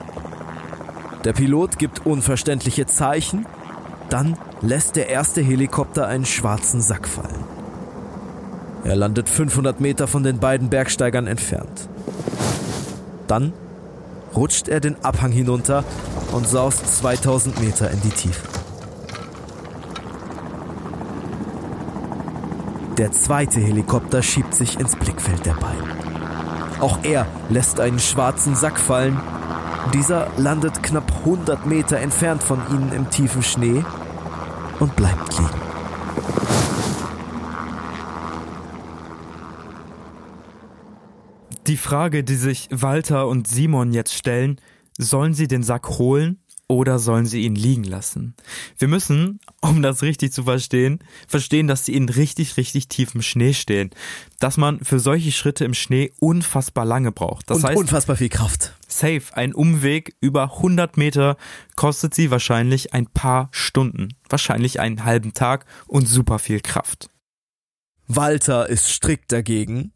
[1.25, 3.47] Der Pilot gibt unverständliche Zeichen,
[4.11, 7.45] dann lässt der erste Helikopter einen schwarzen Sack fallen.
[8.85, 11.89] Er landet 500 Meter von den beiden Bergsteigern entfernt.
[13.27, 13.53] Dann
[14.35, 15.85] rutscht er den Abhang hinunter
[16.33, 18.47] und saust 2000 Meter in die Tiefe.
[22.99, 25.91] Der zweite Helikopter schiebt sich ins Blickfeld der beiden.
[26.81, 29.21] Auch er lässt einen schwarzen Sack fallen.
[29.93, 33.85] Dieser landet knapp 100 Meter entfernt von ihnen im tiefen Schnee
[34.79, 35.64] und bleibt liegen.
[41.75, 44.61] Die Frage, die sich Walter und Simon jetzt stellen,
[44.97, 48.37] sollen sie den Sack holen oder sollen sie ihn liegen lassen?
[48.79, 53.55] Wir müssen, um das richtig zu verstehen, verstehen, dass sie in richtig, richtig tiefem Schnee
[53.55, 53.91] stehen.
[54.39, 57.51] Dass man für solche Schritte im Schnee unfassbar lange braucht.
[57.51, 58.73] Das und heißt, unfassbar viel Kraft.
[58.87, 61.37] Safe, ein Umweg über 100 Meter
[61.75, 67.11] kostet sie wahrscheinlich ein paar Stunden, wahrscheinlich einen halben Tag und super viel Kraft.
[68.07, 69.91] Walter ist strikt dagegen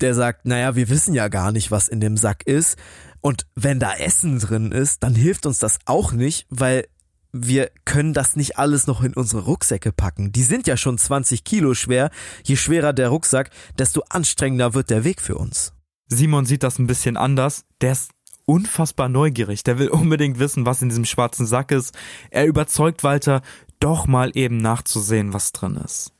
[0.00, 2.78] der sagt, naja, wir wissen ja gar nicht, was in dem Sack ist.
[3.20, 6.86] Und wenn da Essen drin ist, dann hilft uns das auch nicht, weil
[7.32, 10.32] wir können das nicht alles noch in unsere Rucksäcke packen.
[10.32, 12.10] Die sind ja schon 20 Kilo schwer.
[12.42, 15.72] Je schwerer der Rucksack, desto anstrengender wird der Weg für uns.
[16.08, 17.64] Simon sieht das ein bisschen anders.
[17.80, 18.10] Der ist
[18.46, 19.62] unfassbar neugierig.
[19.62, 21.96] Der will unbedingt wissen, was in diesem schwarzen Sack ist.
[22.30, 23.42] Er überzeugt Walter,
[23.78, 26.12] doch mal eben nachzusehen, was drin ist.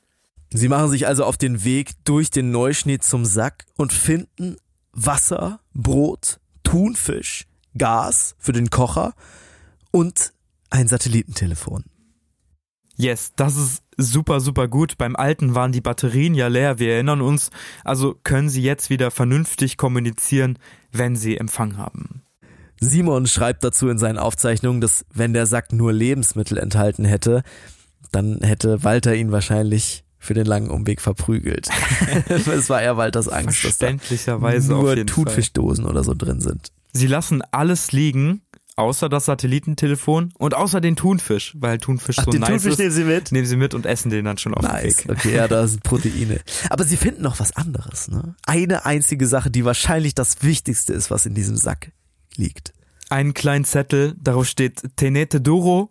[0.51, 4.57] Sie machen sich also auf den Weg durch den Neuschnee zum Sack und finden
[4.93, 7.47] Wasser, Brot, Thunfisch,
[7.77, 9.15] Gas für den Kocher
[9.91, 10.33] und
[10.71, 11.85] ein Satellitentelefon.
[12.97, 14.99] Yes, das ist super, super gut.
[14.99, 17.51] Beim alten waren die Batterien ja leer, wir erinnern uns.
[17.85, 20.59] Also können sie jetzt wieder vernünftig kommunizieren,
[20.91, 22.23] wenn sie Empfang haben.
[22.81, 27.43] Simon schreibt dazu in seinen Aufzeichnungen, dass wenn der Sack nur Lebensmittel enthalten hätte,
[28.11, 31.69] dann hätte Walter ihn wahrscheinlich für den langen Umweg verprügelt.
[32.29, 36.73] Es war eher Walters Angst, dass da nur Thunfischdosen oder so drin sind.
[36.93, 38.43] Sie lassen alles liegen,
[38.77, 42.79] außer das Satellitentelefon und außer den Thunfisch, weil Thunfisch so den nice Thunfisch ist.
[42.79, 43.33] nehmen sie mit?
[43.33, 44.99] Nehmen sie mit und essen den dann schon auf Nice.
[44.99, 45.19] dem Weg.
[45.19, 46.41] Okay, ja, da sind Proteine.
[46.71, 48.35] Aber sie finden noch was anderes, ne?
[48.47, 51.93] Eine einzige Sache, die wahrscheinlich das Wichtigste ist, was in diesem Sack
[52.37, 52.73] liegt.
[53.11, 55.91] Einen kleinen Zettel, darauf steht Tenete Duro,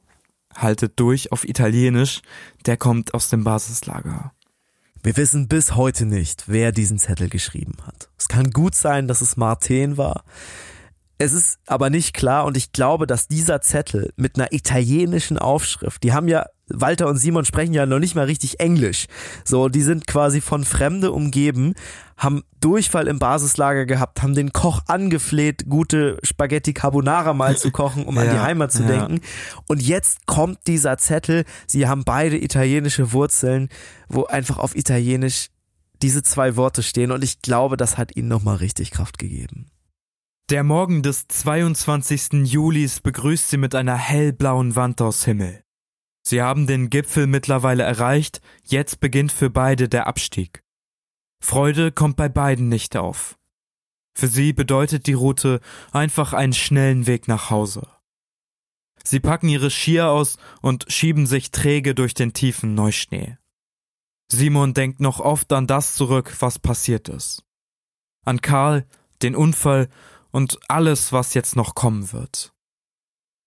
[0.57, 2.21] haltet durch auf Italienisch,
[2.65, 4.33] der kommt aus dem Basislager.
[5.03, 8.09] Wir wissen bis heute nicht, wer diesen Zettel geschrieben hat.
[8.17, 10.23] Es kann gut sein, dass es Martin war.
[11.19, 16.03] Es ist aber nicht klar und ich glaube, dass dieser Zettel mit einer italienischen Aufschrift,
[16.03, 19.07] die haben ja, Walter und Simon sprechen ja noch nicht mal richtig Englisch.
[19.43, 21.73] So, die sind quasi von Fremde umgeben,
[22.17, 28.05] haben Durchfall im Basislager gehabt, haben den Koch angefleht, gute Spaghetti Carbonara mal zu kochen,
[28.05, 28.87] um an die Ja, Heimat zu ja.
[28.89, 29.21] denken.
[29.67, 33.69] Und jetzt kommt dieser Zettel, sie haben beide italienische Wurzeln,
[34.09, 35.49] wo einfach auf Italienisch
[36.01, 39.67] diese zwei Worte stehen und ich glaube, das hat ihnen nochmal richtig Kraft gegeben.
[40.49, 42.45] Der Morgen des 22.
[42.45, 45.61] Julis begrüßt sie mit einer hellblauen Wand aus Himmel.
[46.23, 50.63] Sie haben den Gipfel mittlerweile erreicht, jetzt beginnt für beide der Abstieg.
[51.39, 53.37] Freude kommt bei beiden nicht auf.
[54.13, 55.59] Für sie bedeutet die Route
[55.91, 57.87] einfach einen schnellen Weg nach Hause.
[59.03, 63.37] Sie packen ihre Skier aus und schieben sich träge durch den tiefen Neuschnee.
[64.29, 67.45] Simon denkt noch oft an das zurück, was passiert ist.
[68.25, 68.85] An Karl,
[69.21, 69.87] den Unfall
[70.31, 72.53] und alles, was jetzt noch kommen wird.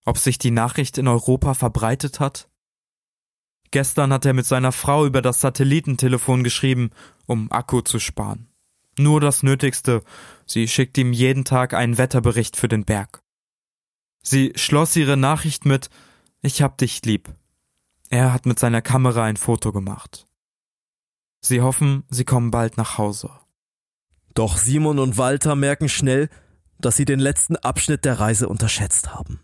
[0.07, 2.49] Ob sich die Nachricht in Europa verbreitet hat?
[3.71, 6.91] Gestern hat er mit seiner Frau über das Satellitentelefon geschrieben,
[7.31, 8.49] um Akku zu sparen.
[8.99, 10.03] Nur das Nötigste,
[10.47, 13.23] sie schickt ihm jeden Tag einen Wetterbericht für den Berg.
[14.23, 15.89] Sie schloss ihre Nachricht mit
[16.43, 17.33] Ich hab dich lieb.
[18.11, 20.27] Er hat mit seiner Kamera ein Foto gemacht.
[21.41, 23.31] Sie hoffen, sie kommen bald nach Hause.
[24.35, 26.29] Doch Simon und Walter merken schnell,
[26.79, 29.41] dass sie den letzten Abschnitt der Reise unterschätzt haben.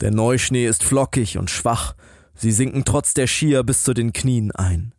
[0.00, 1.94] Der Neuschnee ist flockig und schwach,
[2.34, 4.94] sie sinken trotz der Skier bis zu den Knien ein.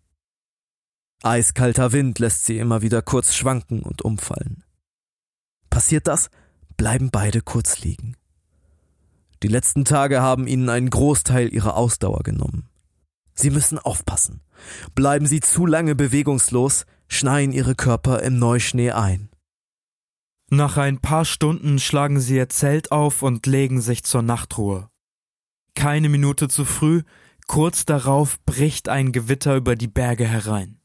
[1.24, 4.64] Eiskalter Wind lässt sie immer wieder kurz schwanken und umfallen.
[5.70, 6.30] Passiert das,
[6.76, 8.18] bleiben beide kurz liegen.
[9.42, 12.68] Die letzten Tage haben ihnen einen Großteil ihrer Ausdauer genommen.
[13.36, 14.42] Sie müssen aufpassen.
[14.96, 19.30] Bleiben sie zu lange bewegungslos, schneien ihre Körper im Neuschnee ein.
[20.50, 24.90] Nach ein paar Stunden schlagen sie ihr Zelt auf und legen sich zur Nachtruhe.
[25.74, 27.04] Keine Minute zu früh,
[27.48, 30.83] kurz darauf bricht ein Gewitter über die Berge herein.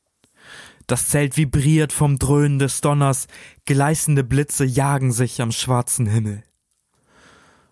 [0.88, 3.26] Das Zelt vibriert vom Dröhnen des Donners,
[3.66, 6.42] gleißende Blitze jagen sich am schwarzen Himmel.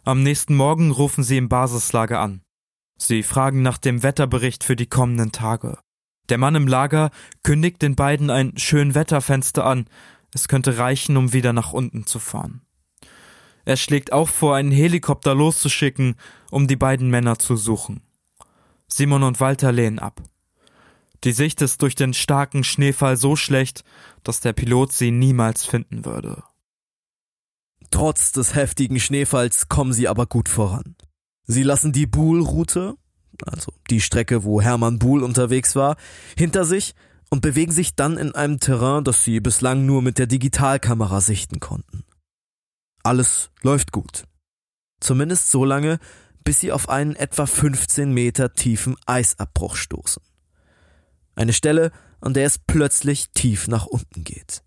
[0.05, 2.43] Am nächsten Morgen rufen sie im Basislager an.
[2.99, 5.79] Sie fragen nach dem Wetterbericht für die kommenden Tage.
[6.29, 7.11] Der Mann im Lager
[7.43, 9.87] kündigt den beiden ein Schönwetterfenster an,
[10.35, 12.61] es könnte reichen, um wieder nach unten zu fahren.
[13.65, 16.17] Er schlägt auch vor, einen Helikopter loszuschicken,
[16.51, 18.03] um die beiden Männer zu suchen.
[18.89, 20.21] Simon und Walter lehnen ab.
[21.27, 23.83] Die Sicht ist durch den starken Schneefall so schlecht,
[24.23, 26.45] dass der Pilot sie niemals finden würde.
[27.91, 30.95] Trotz des heftigen Schneefalls kommen sie aber gut voran.
[31.43, 32.97] Sie lassen die Buhl-Route,
[33.45, 35.97] also die Strecke, wo Hermann Buhl unterwegs war,
[36.39, 36.95] hinter sich
[37.29, 41.59] und bewegen sich dann in einem Terrain, das sie bislang nur mit der Digitalkamera sichten
[41.59, 42.05] konnten.
[43.03, 44.29] Alles läuft gut.
[45.01, 45.99] Zumindest so lange,
[46.45, 50.23] bis sie auf einen etwa 15 Meter tiefen Eisabbruch stoßen.
[51.37, 54.63] Eine Stelle, an der es plötzlich tief nach unten geht.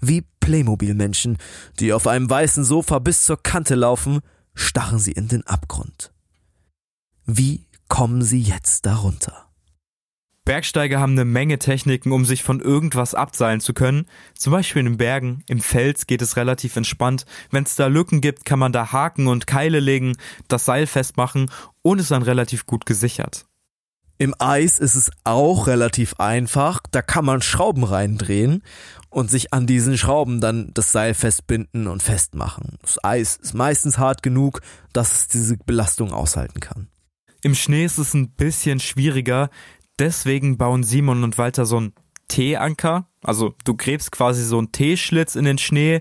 [0.00, 1.38] Wie Playmobil-Menschen,
[1.78, 4.20] die auf einem weißen Sofa bis zur Kante laufen,
[4.54, 6.12] starren sie in den Abgrund.
[7.26, 9.50] Wie kommen sie jetzt darunter?
[10.44, 14.06] Bergsteiger haben eine Menge Techniken, um sich von irgendwas abseilen zu können.
[14.34, 17.24] Zum Beispiel in den Bergen, im Fels geht es relativ entspannt.
[17.50, 20.16] Wenn es da Lücken gibt, kann man da Haken und Keile legen,
[20.48, 23.46] das Seil festmachen und ist dann relativ gut gesichert.
[24.16, 26.80] Im Eis ist es auch relativ einfach.
[26.90, 28.62] Da kann man Schrauben reindrehen
[29.10, 32.78] und sich an diesen Schrauben dann das Seil festbinden und festmachen.
[32.82, 34.60] Das Eis ist meistens hart genug,
[34.92, 36.88] dass es diese Belastung aushalten kann.
[37.42, 39.50] Im Schnee ist es ein bisschen schwieriger,
[39.98, 41.92] deswegen bauen Simon und Walter so einen
[42.28, 43.08] T-Anker.
[43.22, 46.00] Also du gräbst quasi so einen T-Schlitz in den Schnee,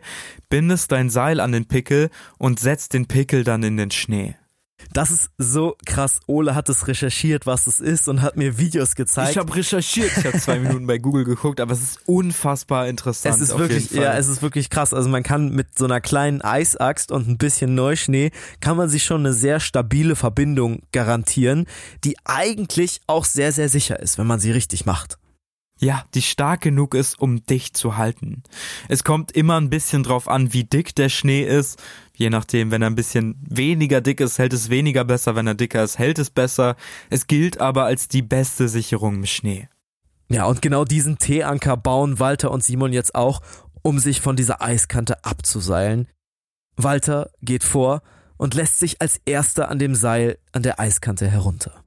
[0.49, 4.36] bindest dein Seil an den Pickel und setzt den Pickel dann in den Schnee.
[4.91, 6.19] Das ist so krass.
[6.27, 9.31] Ole hat es recherchiert, was es ist und hat mir Videos gezeigt.
[9.31, 13.36] Ich habe recherchiert, ich habe zwei Minuten bei Google geguckt, aber es ist unfassbar interessant.
[13.36, 14.93] Es ist wirklich, ja, es ist wirklich krass.
[14.93, 19.03] Also man kann mit so einer kleinen Eisaxt und ein bisschen Neuschnee kann man sich
[19.03, 21.65] schon eine sehr stabile Verbindung garantieren,
[22.03, 25.17] die eigentlich auch sehr, sehr sicher ist, wenn man sie richtig macht.
[25.79, 28.43] Ja, die stark genug ist, um dich zu halten.
[28.88, 31.81] Es kommt immer ein bisschen drauf an, wie dick der Schnee ist.
[32.16, 35.36] Je nachdem, wenn er ein bisschen weniger dick ist, hält es weniger besser.
[35.36, 36.76] Wenn er dicker ist, hält es besser.
[37.09, 39.68] Es gilt aber als die beste Sicherung im Schnee.
[40.30, 43.41] Ja, und genau diesen T-Anker bauen Walter und Simon jetzt auch,
[43.82, 46.07] um sich von dieser Eiskante abzuseilen.
[46.76, 48.01] Walter geht vor
[48.38, 51.82] und lässt sich als erster an dem Seil an der Eiskante herunter.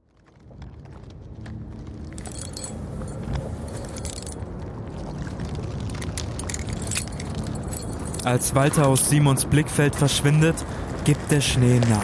[8.27, 10.57] Als Walter aus Simons Blickfeld verschwindet,
[11.05, 12.03] gibt der Schnee nach.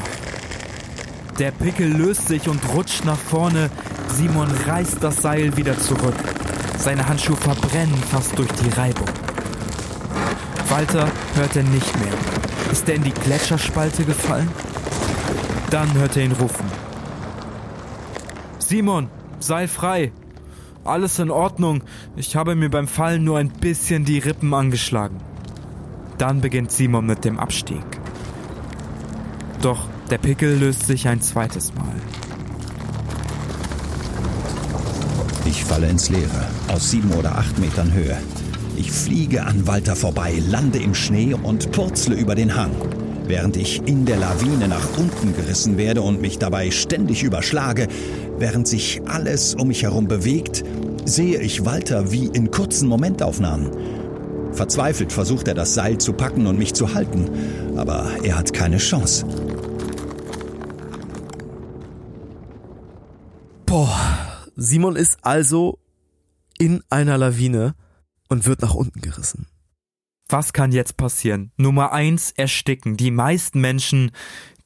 [1.37, 3.69] Der Pickel löst sich und rutscht nach vorne.
[4.07, 6.15] Simon reißt das Seil wieder zurück.
[6.77, 9.09] Seine Handschuhe verbrennen fast durch die Reibung.
[10.69, 12.13] Walter hört er nicht mehr.
[12.71, 14.47] Ist er in die Gletscherspalte gefallen?
[15.71, 16.65] Dann hört er ihn rufen.
[18.59, 19.09] Simon,
[19.39, 20.13] sei frei.
[20.85, 21.83] Alles in Ordnung.
[22.15, 25.32] Ich habe mir beim Fallen nur ein bisschen die Rippen angeschlagen.
[26.17, 27.83] Dann beginnt Simon mit dem Abstieg.
[29.61, 31.95] Doch der Pickel löst sich ein zweites Mal.
[35.45, 38.17] Ich falle ins Leere, aus sieben oder acht Metern Höhe.
[38.75, 42.71] Ich fliege an Walter vorbei, lande im Schnee und purzle über den Hang.
[43.25, 47.87] Während ich in der Lawine nach unten gerissen werde und mich dabei ständig überschlage,
[48.37, 50.63] während sich alles um mich herum bewegt,
[51.05, 53.69] sehe ich Walter wie in kurzen Momentaufnahmen.
[54.53, 57.29] Verzweifelt versucht er das Seil zu packen und mich zu halten,
[57.75, 59.25] aber er hat keine Chance.
[63.65, 63.99] Boah,
[64.55, 65.79] Simon ist also
[66.59, 67.73] in einer Lawine
[68.29, 69.47] und wird nach unten gerissen.
[70.29, 71.51] Was kann jetzt passieren?
[71.57, 72.95] Nummer eins, ersticken.
[72.95, 74.11] Die meisten Menschen,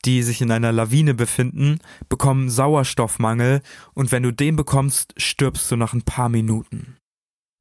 [0.05, 1.79] die sich in einer Lawine befinden,
[2.09, 3.61] bekommen Sauerstoffmangel
[3.93, 6.96] und wenn du den bekommst, stirbst du nach ein paar Minuten.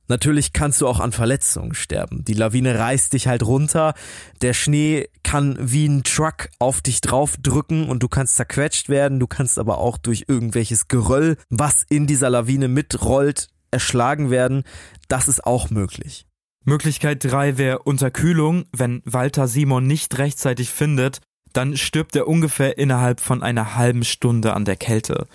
[0.09, 2.25] Natürlich kannst du auch an Verletzungen sterben.
[2.25, 3.95] Die Lawine reißt dich halt runter.
[4.41, 9.21] Der Schnee kann wie ein Truck auf dich draufdrücken und du kannst zerquetscht werden.
[9.21, 14.63] Du kannst aber auch durch irgendwelches Geröll, was in dieser Lawine mitrollt, erschlagen werden.
[15.09, 16.27] Das ist auch möglich.
[16.65, 18.65] Möglichkeit drei wäre Unterkühlung.
[18.73, 21.21] Wenn Walter Simon nicht rechtzeitig findet,
[21.53, 25.27] dann stirbt er ungefähr innerhalb von einer halben Stunde an der Kälte.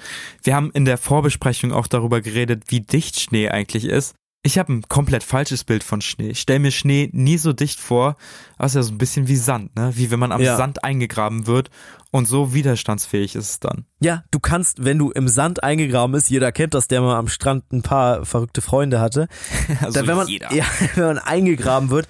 [0.43, 4.13] Wir haben in der Vorbesprechung auch darüber geredet, wie dicht Schnee eigentlich ist.
[4.43, 6.29] Ich habe ein komplett falsches Bild von Schnee.
[6.29, 8.17] Ich stell mir Schnee nie so dicht vor,
[8.59, 9.91] ist ja so ein bisschen wie Sand, ne?
[9.95, 10.57] Wie wenn man am ja.
[10.57, 11.69] Sand eingegraben wird
[12.09, 13.85] und so widerstandsfähig ist es dann.
[13.99, 17.27] Ja, du kannst, wenn du im Sand eingegraben bist, jeder kennt das, der mal am
[17.27, 19.27] Strand ein paar verrückte Freunde hatte.
[19.79, 20.51] also da, wenn man, jeder.
[20.51, 20.65] Ja,
[20.95, 22.07] wenn man eingegraben wird,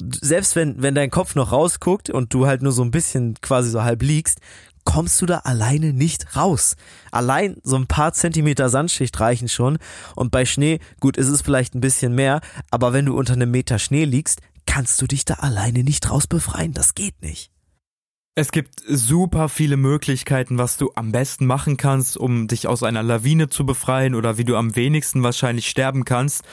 [0.00, 3.70] selbst wenn, wenn dein Kopf noch rausguckt und du halt nur so ein bisschen quasi
[3.70, 4.40] so halb liegst,
[4.86, 6.76] kommst du da alleine nicht raus.
[7.10, 9.76] Allein so ein paar Zentimeter Sandschicht reichen schon.
[10.14, 13.50] Und bei Schnee, gut, ist es vielleicht ein bisschen mehr, aber wenn du unter einem
[13.50, 16.72] Meter Schnee liegst, kannst du dich da alleine nicht raus befreien.
[16.72, 17.50] Das geht nicht.
[18.38, 23.02] Es gibt super viele Möglichkeiten, was du am besten machen kannst, um dich aus einer
[23.02, 26.44] Lawine zu befreien oder wie du am wenigsten wahrscheinlich sterben kannst.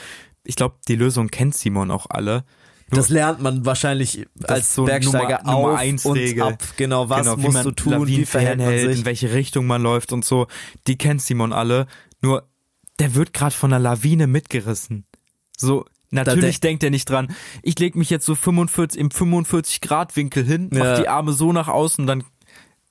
[0.44, 2.44] Ich glaube, die Lösung kennt Simon auch alle.
[2.90, 6.42] Das lernt man wahrscheinlich als so Bergsteiger Nummer, auf Nummer und Regel.
[6.42, 6.62] ab.
[6.76, 8.98] Genau, was genau, musst du tun, wie verhält man sich.
[8.98, 10.46] in welche Richtung man läuft und so.
[10.86, 11.86] Die kennt Simon alle.
[12.22, 12.46] Nur,
[12.98, 15.06] der wird gerade von einer Lawine mitgerissen.
[15.56, 17.34] So, natürlich denkt er nicht dran.
[17.62, 21.00] Ich leg mich jetzt so 45 im 45 Grad Winkel hin, mach Ja.
[21.00, 22.22] die Arme so nach außen, dann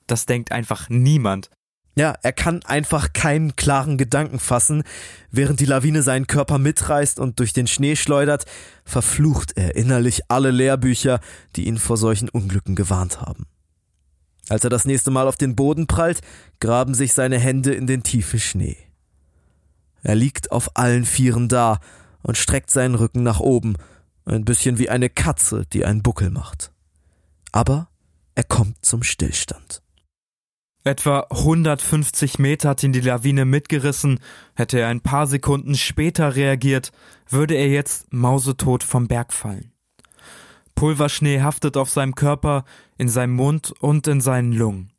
[0.06, 1.48] das denkt einfach niemand.
[1.96, 4.82] Ja, er kann einfach keinen klaren Gedanken fassen.
[5.30, 8.46] Während die Lawine seinen Körper mitreißt und durch den Schnee schleudert,
[8.84, 11.20] verflucht er innerlich alle Lehrbücher,
[11.54, 13.46] die ihn vor solchen Unglücken gewarnt haben.
[14.48, 16.20] Als er das nächste Mal auf den Boden prallt,
[16.60, 18.76] graben sich seine Hände in den tiefen Schnee.
[20.02, 21.78] Er liegt auf allen Vieren da
[22.22, 23.76] und streckt seinen Rücken nach oben,
[24.26, 26.72] ein bisschen wie eine Katze, die einen Buckel macht.
[27.52, 27.88] Aber
[28.34, 29.83] er kommt zum Stillstand.
[30.86, 34.20] Etwa 150 Meter hat ihn die Lawine mitgerissen.
[34.54, 36.92] Hätte er ein paar Sekunden später reagiert,
[37.26, 39.72] würde er jetzt mausetot vom Berg fallen.
[40.74, 42.64] Pulverschnee haftet auf seinem Körper,
[42.98, 44.92] in seinem Mund und in seinen Lungen.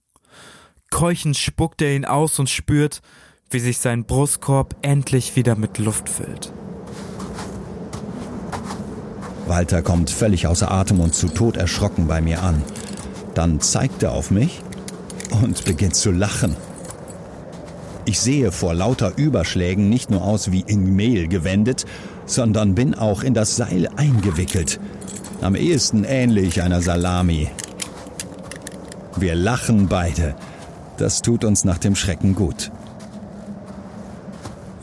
[0.90, 3.04] Keuchend spuckt er ihn aus und spürt,
[3.52, 6.52] wie sich sein Brustkorb endlich wieder mit Luft füllt.
[9.46, 12.64] Walter kommt völlig außer Atem und zu Tod erschrocken bei mir an.
[13.36, 14.64] Dann zeigt er auf mich
[15.44, 16.56] und beginnt zu lachen.
[18.06, 21.86] Ich sehe vor lauter Überschlägen nicht nur aus wie in Mehl gewendet,
[22.26, 24.80] sondern bin auch in das Seil eingewickelt.
[25.42, 27.50] Am ehesten ähnlich einer Salami.
[29.16, 30.36] Wir lachen beide.
[30.98, 32.72] Das tut uns nach dem Schrecken gut.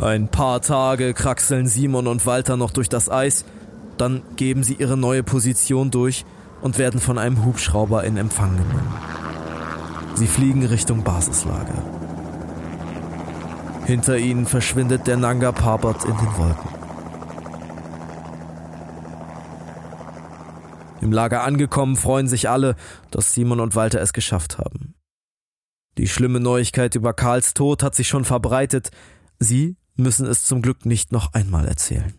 [0.01, 3.45] Ein paar Tage kraxeln Simon und Walter noch durch das Eis,
[3.99, 6.25] dann geben sie ihre neue Position durch
[6.61, 9.22] und werden von einem Hubschrauber in Empfang genommen.
[10.23, 11.83] Sie fliegen Richtung Basislager.
[13.87, 16.71] Hinter ihnen verschwindet der Nanga Parbat in den Wolken.
[21.01, 22.77] Im Lager angekommen freuen sich alle,
[23.11, 24.95] dass Simon und Walter es geschafft haben.
[25.99, 28.93] Die schlimme Neuigkeit über Karls Tod hat sich schon verbreitet.
[29.41, 32.15] Sie müssen es zum Glück nicht noch einmal erzählen.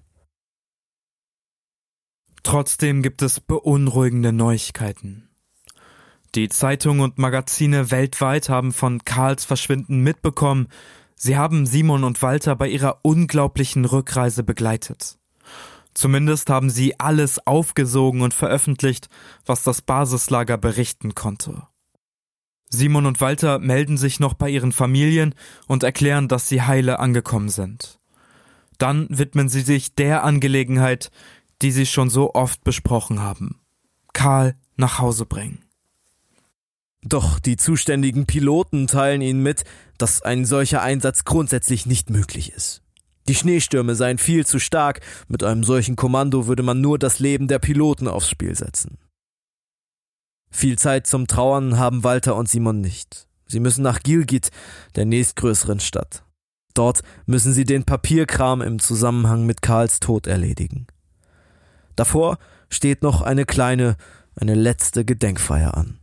[2.44, 5.30] Trotzdem gibt es beunruhigende Neuigkeiten.
[6.36, 10.68] Die Zeitungen und Magazine weltweit haben von Karls Verschwinden mitbekommen.
[11.16, 15.20] Sie haben Simon und Walter bei ihrer unglaublichen Rückreise begleitet.
[15.94, 19.10] Zumindest haben sie alles aufgesogen und veröffentlicht,
[19.46, 21.68] was das Basislager berichten konnte.
[22.68, 25.36] Simon und Walter melden sich noch bei ihren Familien
[25.68, 28.00] und erklären, dass sie heile angekommen sind.
[28.80, 31.12] Dann widmen sie sich der Angelegenheit,
[31.62, 33.60] die sie schon so oft besprochen haben.
[34.14, 35.63] Karl nach Hause bringen.
[37.04, 39.64] Doch die zuständigen Piloten teilen ihnen mit,
[39.98, 42.82] dass ein solcher Einsatz grundsätzlich nicht möglich ist.
[43.28, 47.48] Die Schneestürme seien viel zu stark, mit einem solchen Kommando würde man nur das Leben
[47.48, 48.98] der Piloten aufs Spiel setzen.
[50.50, 53.28] Viel Zeit zum Trauern haben Walter und Simon nicht.
[53.48, 54.50] Sie müssen nach Gilgit,
[54.96, 56.24] der nächstgrößeren Stadt.
[56.74, 60.88] Dort müssen sie den Papierkram im Zusammenhang mit Karls Tod erledigen.
[61.96, 62.40] Davor
[62.70, 63.96] steht noch eine kleine,
[64.36, 66.00] eine letzte Gedenkfeier an.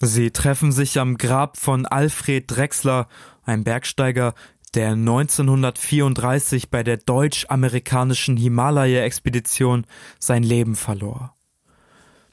[0.00, 3.08] Sie treffen sich am Grab von Alfred Drexler,
[3.42, 4.34] ein Bergsteiger,
[4.74, 9.86] der 1934 bei der deutsch-amerikanischen Himalaya-Expedition
[10.20, 11.34] sein Leben verlor.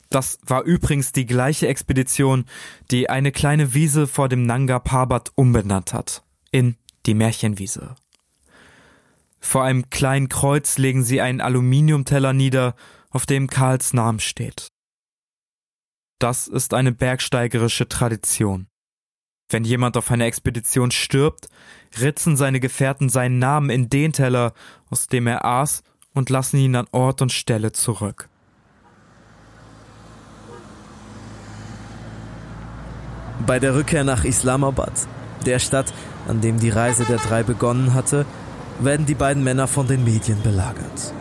[0.10, 2.46] Das war übrigens die gleiche Expedition,
[2.92, 6.76] die eine kleine Wiese vor dem Nanga Parbat umbenannt hat, in
[7.08, 7.96] die Märchenwiese.
[9.40, 12.76] Vor einem kleinen Kreuz legen sie einen Aluminiumteller nieder,
[13.10, 14.68] auf dem Karls Name steht.
[16.20, 18.68] Das ist eine bergsteigerische Tradition.
[19.50, 21.50] Wenn jemand auf einer Expedition stirbt,
[22.00, 24.54] ritzen seine Gefährten seinen Namen in den Teller,
[24.90, 25.84] aus dem er aß,
[26.14, 28.30] und lassen ihn an Ort und Stelle zurück.
[33.46, 34.94] Bei der Rückkehr nach Islamabad,
[35.46, 35.94] der Stadt,
[36.28, 38.26] an dem die Reise der drei begonnen hatte,
[38.80, 41.14] werden die beiden Männer von den Medien belagert.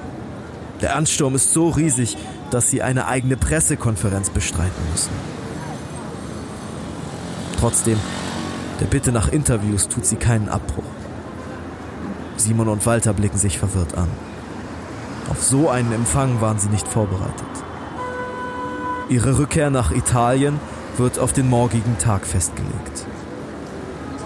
[0.80, 2.16] Der Ansturm ist so riesig,
[2.54, 5.10] dass sie eine eigene Pressekonferenz bestreiten müssen.
[7.58, 7.98] Trotzdem,
[8.78, 10.84] der Bitte nach Interviews tut sie keinen Abbruch.
[12.36, 14.08] Simon und Walter blicken sich verwirrt an.
[15.30, 17.44] Auf so einen Empfang waren sie nicht vorbereitet.
[19.08, 20.60] Ihre Rückkehr nach Italien
[20.96, 23.04] wird auf den morgigen Tag festgelegt.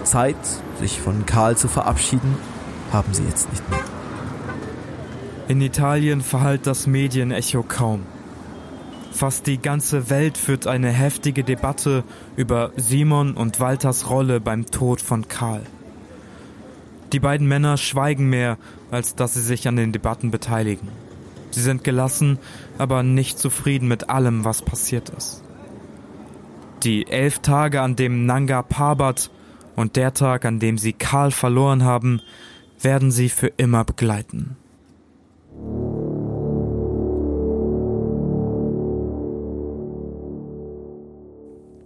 [0.03, 0.37] Zeit,
[0.79, 2.35] sich von Karl zu verabschieden,
[2.93, 3.79] haben sie jetzt nicht mehr.
[5.47, 8.03] In Italien verhallt das Medienecho kaum.
[9.11, 12.03] Fast die ganze Welt führt eine heftige Debatte
[12.35, 15.63] über Simon und Walters Rolle beim Tod von Karl.
[17.11, 18.57] Die beiden Männer schweigen mehr,
[18.91, 20.89] als dass sie sich an den Debatten beteiligen.
[21.51, 22.37] Sie sind gelassen,
[22.77, 25.43] aber nicht zufrieden mit allem, was passiert ist.
[26.83, 29.31] Die elf Tage, an dem Nanga Parbat
[29.75, 32.21] und der Tag, an dem sie Karl verloren haben,
[32.79, 34.55] werden sie für immer begleiten.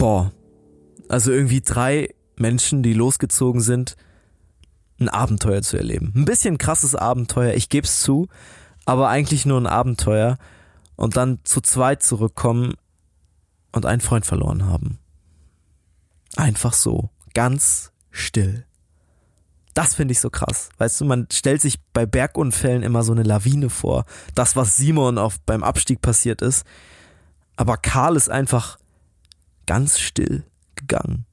[0.03, 0.33] Boah.
[1.07, 3.95] Also irgendwie drei Menschen, die losgezogen sind,
[4.99, 6.11] ein Abenteuer zu erleben.
[6.13, 8.27] Ein bisschen krasses Abenteuer, ich geb's zu,
[8.83, 10.37] aber eigentlich nur ein Abenteuer
[10.97, 12.73] und dann zu zweit zurückkommen
[13.71, 14.99] und einen Freund verloren haben.
[16.35, 18.65] Einfach so, ganz still.
[19.73, 20.67] Das finde ich so krass.
[20.79, 24.03] Weißt du, man stellt sich bei Bergunfällen immer so eine Lawine vor.
[24.35, 26.65] Das, was Simon auf, beim Abstieg passiert ist.
[27.55, 28.79] Aber Karl ist einfach
[29.65, 30.43] ganz still
[30.75, 31.25] gegangen.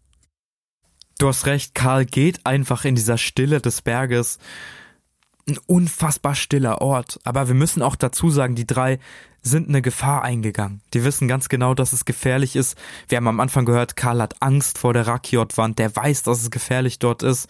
[1.18, 4.38] Du hast recht, Karl geht einfach in dieser Stille des Berges.
[5.46, 7.20] Ein unfassbar stiller Ort.
[7.24, 8.98] Aber wir müssen auch dazu sagen, die drei
[9.42, 10.80] sind eine Gefahr eingegangen.
[10.94, 12.76] Die wissen ganz genau, dass es gefährlich ist.
[13.08, 15.78] Wir haben am Anfang gehört, Karl hat Angst vor der Rakiot-Wand.
[15.78, 17.48] Der weiß, dass es gefährlich dort ist.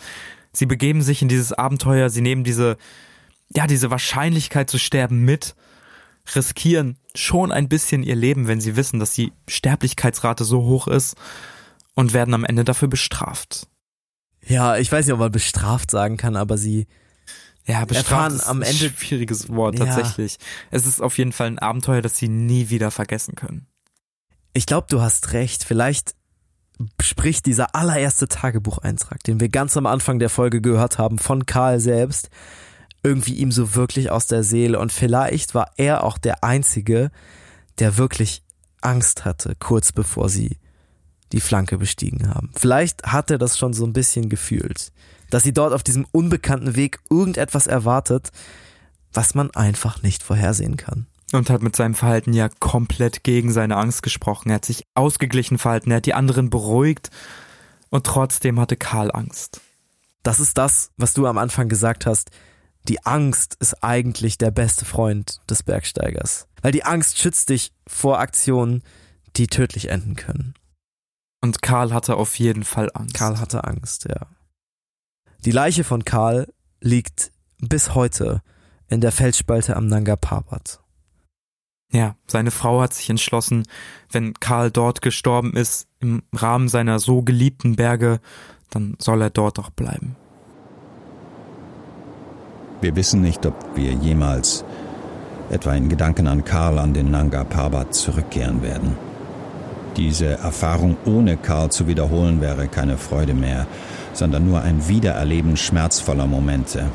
[0.53, 2.11] Sie begeben sich in dieses Abenteuer.
[2.11, 2.77] Sie nehmen diese,
[3.55, 5.55] ja, diese Wahrscheinlichkeit zu sterben mit,
[6.35, 11.17] riskieren schon ein bisschen ihr Leben, wenn sie wissen, dass die Sterblichkeitsrate so hoch ist.
[11.97, 13.67] und werden am Ende dafür bestraft.
[14.47, 16.87] Ja, ich weiß nicht, ob man bestraft sagen kann, aber sie
[17.67, 19.85] Ja, bestraft Erfahren ist am ein Ende- schwieriges Wort Ja.
[19.87, 20.39] tatsächlich.
[20.71, 23.67] Es ist auf jeden Fall ein Abenteuer, das sie nie wieder vergessen können.
[24.55, 25.65] Ich glaube, du hast recht.
[25.65, 26.15] Vielleicht
[27.03, 31.81] spricht dieser allererste Tagebucheintrag, den wir ganz am Anfang der Folge gehört haben, von Karl
[31.81, 32.31] selbst,
[33.03, 34.79] irgendwie ihm so wirklich aus der Seele.
[34.79, 37.11] Und vielleicht war er auch der Einzige,
[37.79, 38.43] der wirklich
[38.81, 40.59] Angst hatte, kurz bevor sie
[41.33, 42.51] die Flanke bestiegen haben.
[42.57, 44.93] Vielleicht hat er das schon so ein bisschen gefühlt,
[45.31, 48.31] dass sie dort auf diesem unbekannten Weg irgendetwas erwartet,
[49.13, 51.07] was man einfach nicht vorhersehen kann.
[51.33, 54.51] Und hat mit seinem Verhalten ja komplett gegen seine Angst gesprochen.
[54.51, 57.11] Er hat sich ausgeglichen verhalten, er hat die anderen beruhigt
[57.91, 59.61] und trotzdem hatte Karl Angst.
[60.25, 62.31] Das ist das, was du am Anfang gesagt hast.
[62.91, 66.49] Die Angst ist eigentlich der beste Freund des Bergsteigers.
[66.61, 68.83] Weil die Angst schützt dich vor Aktionen,
[69.37, 70.55] die tödlich enden können.
[71.41, 73.15] Und Karl hatte auf jeden Fall Angst.
[73.15, 74.27] Karl hatte Angst, ja.
[75.45, 77.31] Die Leiche von Karl liegt
[77.61, 78.43] bis heute
[78.89, 80.81] in der Felsspalte am Nanga Parbat.
[81.93, 83.69] Ja, seine Frau hat sich entschlossen,
[84.11, 88.19] wenn Karl dort gestorben ist, im Rahmen seiner so geliebten Berge,
[88.69, 90.17] dann soll er dort auch bleiben.
[92.81, 94.65] Wir wissen nicht, ob wir jemals
[95.51, 98.97] etwa in Gedanken an Karl an den Nanga Parbat zurückkehren werden.
[99.97, 103.67] Diese Erfahrung ohne Karl zu wiederholen wäre keine Freude mehr,
[104.13, 106.87] sondern nur ein Wiedererleben schmerzvoller Momente.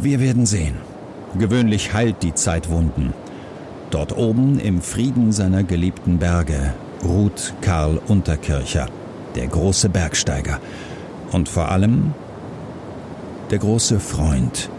[0.00, 0.76] Wir werden sehen.
[1.38, 3.12] Gewöhnlich heilt die Zeit Wunden.
[3.90, 6.72] Dort oben im Frieden seiner geliebten Berge
[7.04, 8.86] ruht Karl Unterkircher,
[9.34, 10.60] der große Bergsteiger.
[11.32, 12.14] Und vor allem
[13.50, 14.70] der große Freund.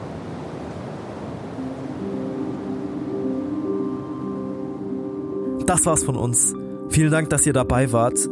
[5.66, 6.56] Das war's von uns.
[6.90, 8.28] Vielen Dank, dass ihr dabei wart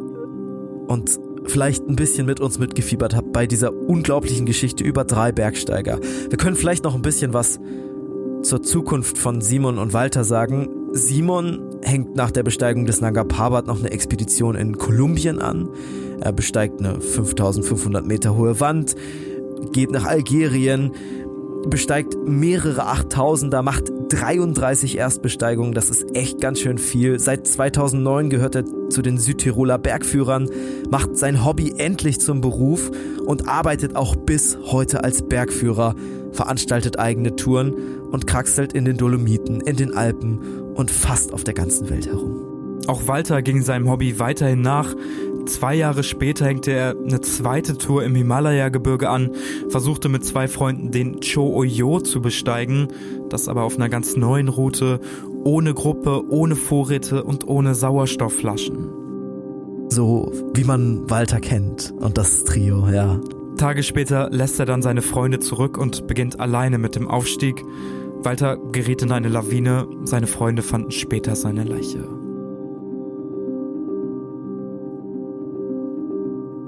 [0.88, 6.00] und vielleicht ein bisschen mit uns mitgefiebert habt bei dieser unglaublichen Geschichte über drei Bergsteiger.
[6.30, 7.60] Wir können vielleicht noch ein bisschen was
[8.42, 10.70] zur Zukunft von Simon und Walter sagen.
[10.94, 15.70] Simon hängt nach der Besteigung des Nanga Parbat noch eine Expedition in Kolumbien an.
[16.20, 18.96] Er besteigt eine 5500 Meter hohe Wand,
[19.72, 20.92] geht nach Algerien,
[21.70, 27.20] besteigt mehrere 8000er, macht 33 Erstbesteigungen, das ist echt ganz schön viel.
[27.20, 30.50] Seit 2009 gehört er zu den Südtiroler Bergführern,
[30.90, 32.92] macht sein Hobby endlich zum Beruf
[33.26, 35.96] und arbeitet auch bis heute als Bergführer,
[36.32, 37.74] veranstaltet eigene Touren
[38.12, 40.40] und kraxelt in den Dolomiten, in den Alpen
[40.76, 42.44] und fast auf der ganzen Welt herum.
[42.88, 44.96] Auch Walter ging seinem Hobby weiterhin nach.
[45.48, 49.32] Zwei Jahre später hängte er eine zweite Tour im Himalaya-Gebirge an,
[49.70, 52.90] versuchte mit zwei Freunden den Cho-Oyo zu besteigen,
[53.30, 55.00] das aber auf einer ganz neuen Route,
[55.46, 58.90] ohne Gruppe, ohne Vorräte und ohne Sauerstoffflaschen.
[59.90, 63.20] So wie man Walter kennt und das Trio, ja.
[63.56, 67.64] Tage später lässt er dann seine Freunde zurück und beginnt alleine mit dem Aufstieg.
[68.22, 72.17] Walter geriet in eine Lawine, seine Freunde fanden später seine Leiche.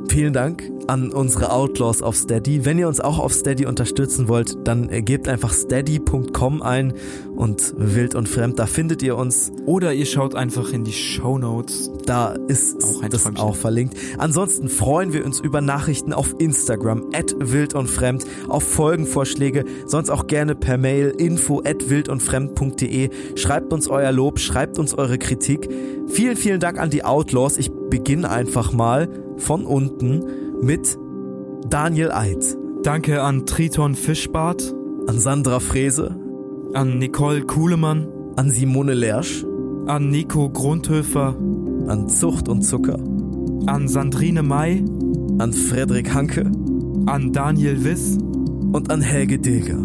[0.07, 2.65] Vielen Dank an unsere Outlaws auf Steady.
[2.65, 6.93] Wenn ihr uns auch auf Steady unterstützen wollt, dann äh, gebt einfach steady.com ein
[7.35, 9.51] und wild und fremd, da findet ihr uns.
[9.65, 11.91] Oder ihr schaut einfach in die Show Notes.
[12.07, 13.43] Da ist Auch ein das Träumchen.
[13.43, 13.97] auch verlinkt.
[14.17, 20.09] Ansonsten freuen wir uns über Nachrichten auf Instagram at wild und fremd, auf Folgenvorschläge, sonst
[20.09, 23.09] auch gerne per Mail info at wildundfremd.de.
[23.35, 25.69] Schreibt uns euer Lob, schreibt uns eure Kritik.
[26.07, 27.57] Vielen, vielen Dank an die Outlaws.
[27.57, 29.07] Ich beginne einfach mal
[29.39, 30.23] von unten
[30.61, 30.97] mit
[31.69, 34.73] Daniel Eid, Danke an Triton Fischbart,
[35.07, 36.15] an Sandra Frese,
[36.73, 39.45] an Nicole Kuhlemann, an Simone Lersch,
[39.87, 41.35] an Nico Grundhöfer,
[41.87, 42.99] an Zucht und Zucker,
[43.65, 44.83] an Sandrine May,
[45.39, 46.49] an Frederik Hanke.
[47.05, 48.19] An Daniel Wiss,
[48.71, 49.77] und an Helge Dilger.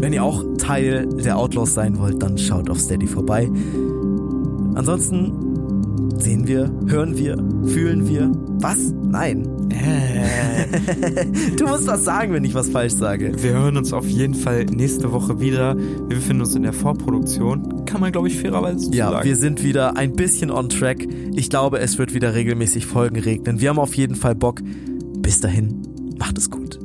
[0.00, 3.50] Wenn ihr auch Teil der Outlaws sein wollt, dann schaut auf Steady vorbei.
[4.74, 5.32] Ansonsten
[6.18, 8.30] sehen wir, hören wir, fühlen wir.
[8.60, 8.92] Was?
[9.02, 9.48] Nein.
[11.56, 13.32] Du musst was sagen, wenn ich was falsch sage.
[13.40, 15.76] Wir hören uns auf jeden Fall nächste Woche wieder.
[15.76, 17.84] Wir befinden uns in der Vorproduktion.
[17.84, 19.24] Kann man, glaube ich, fairerweise so Ja, sagen.
[19.28, 21.06] wir sind wieder ein bisschen on track.
[21.34, 23.60] Ich glaube, es wird wieder regelmäßig Folgen regnen.
[23.60, 24.60] Wir haben auf jeden Fall Bock.
[25.18, 25.82] Bis dahin,
[26.18, 26.78] macht es gut.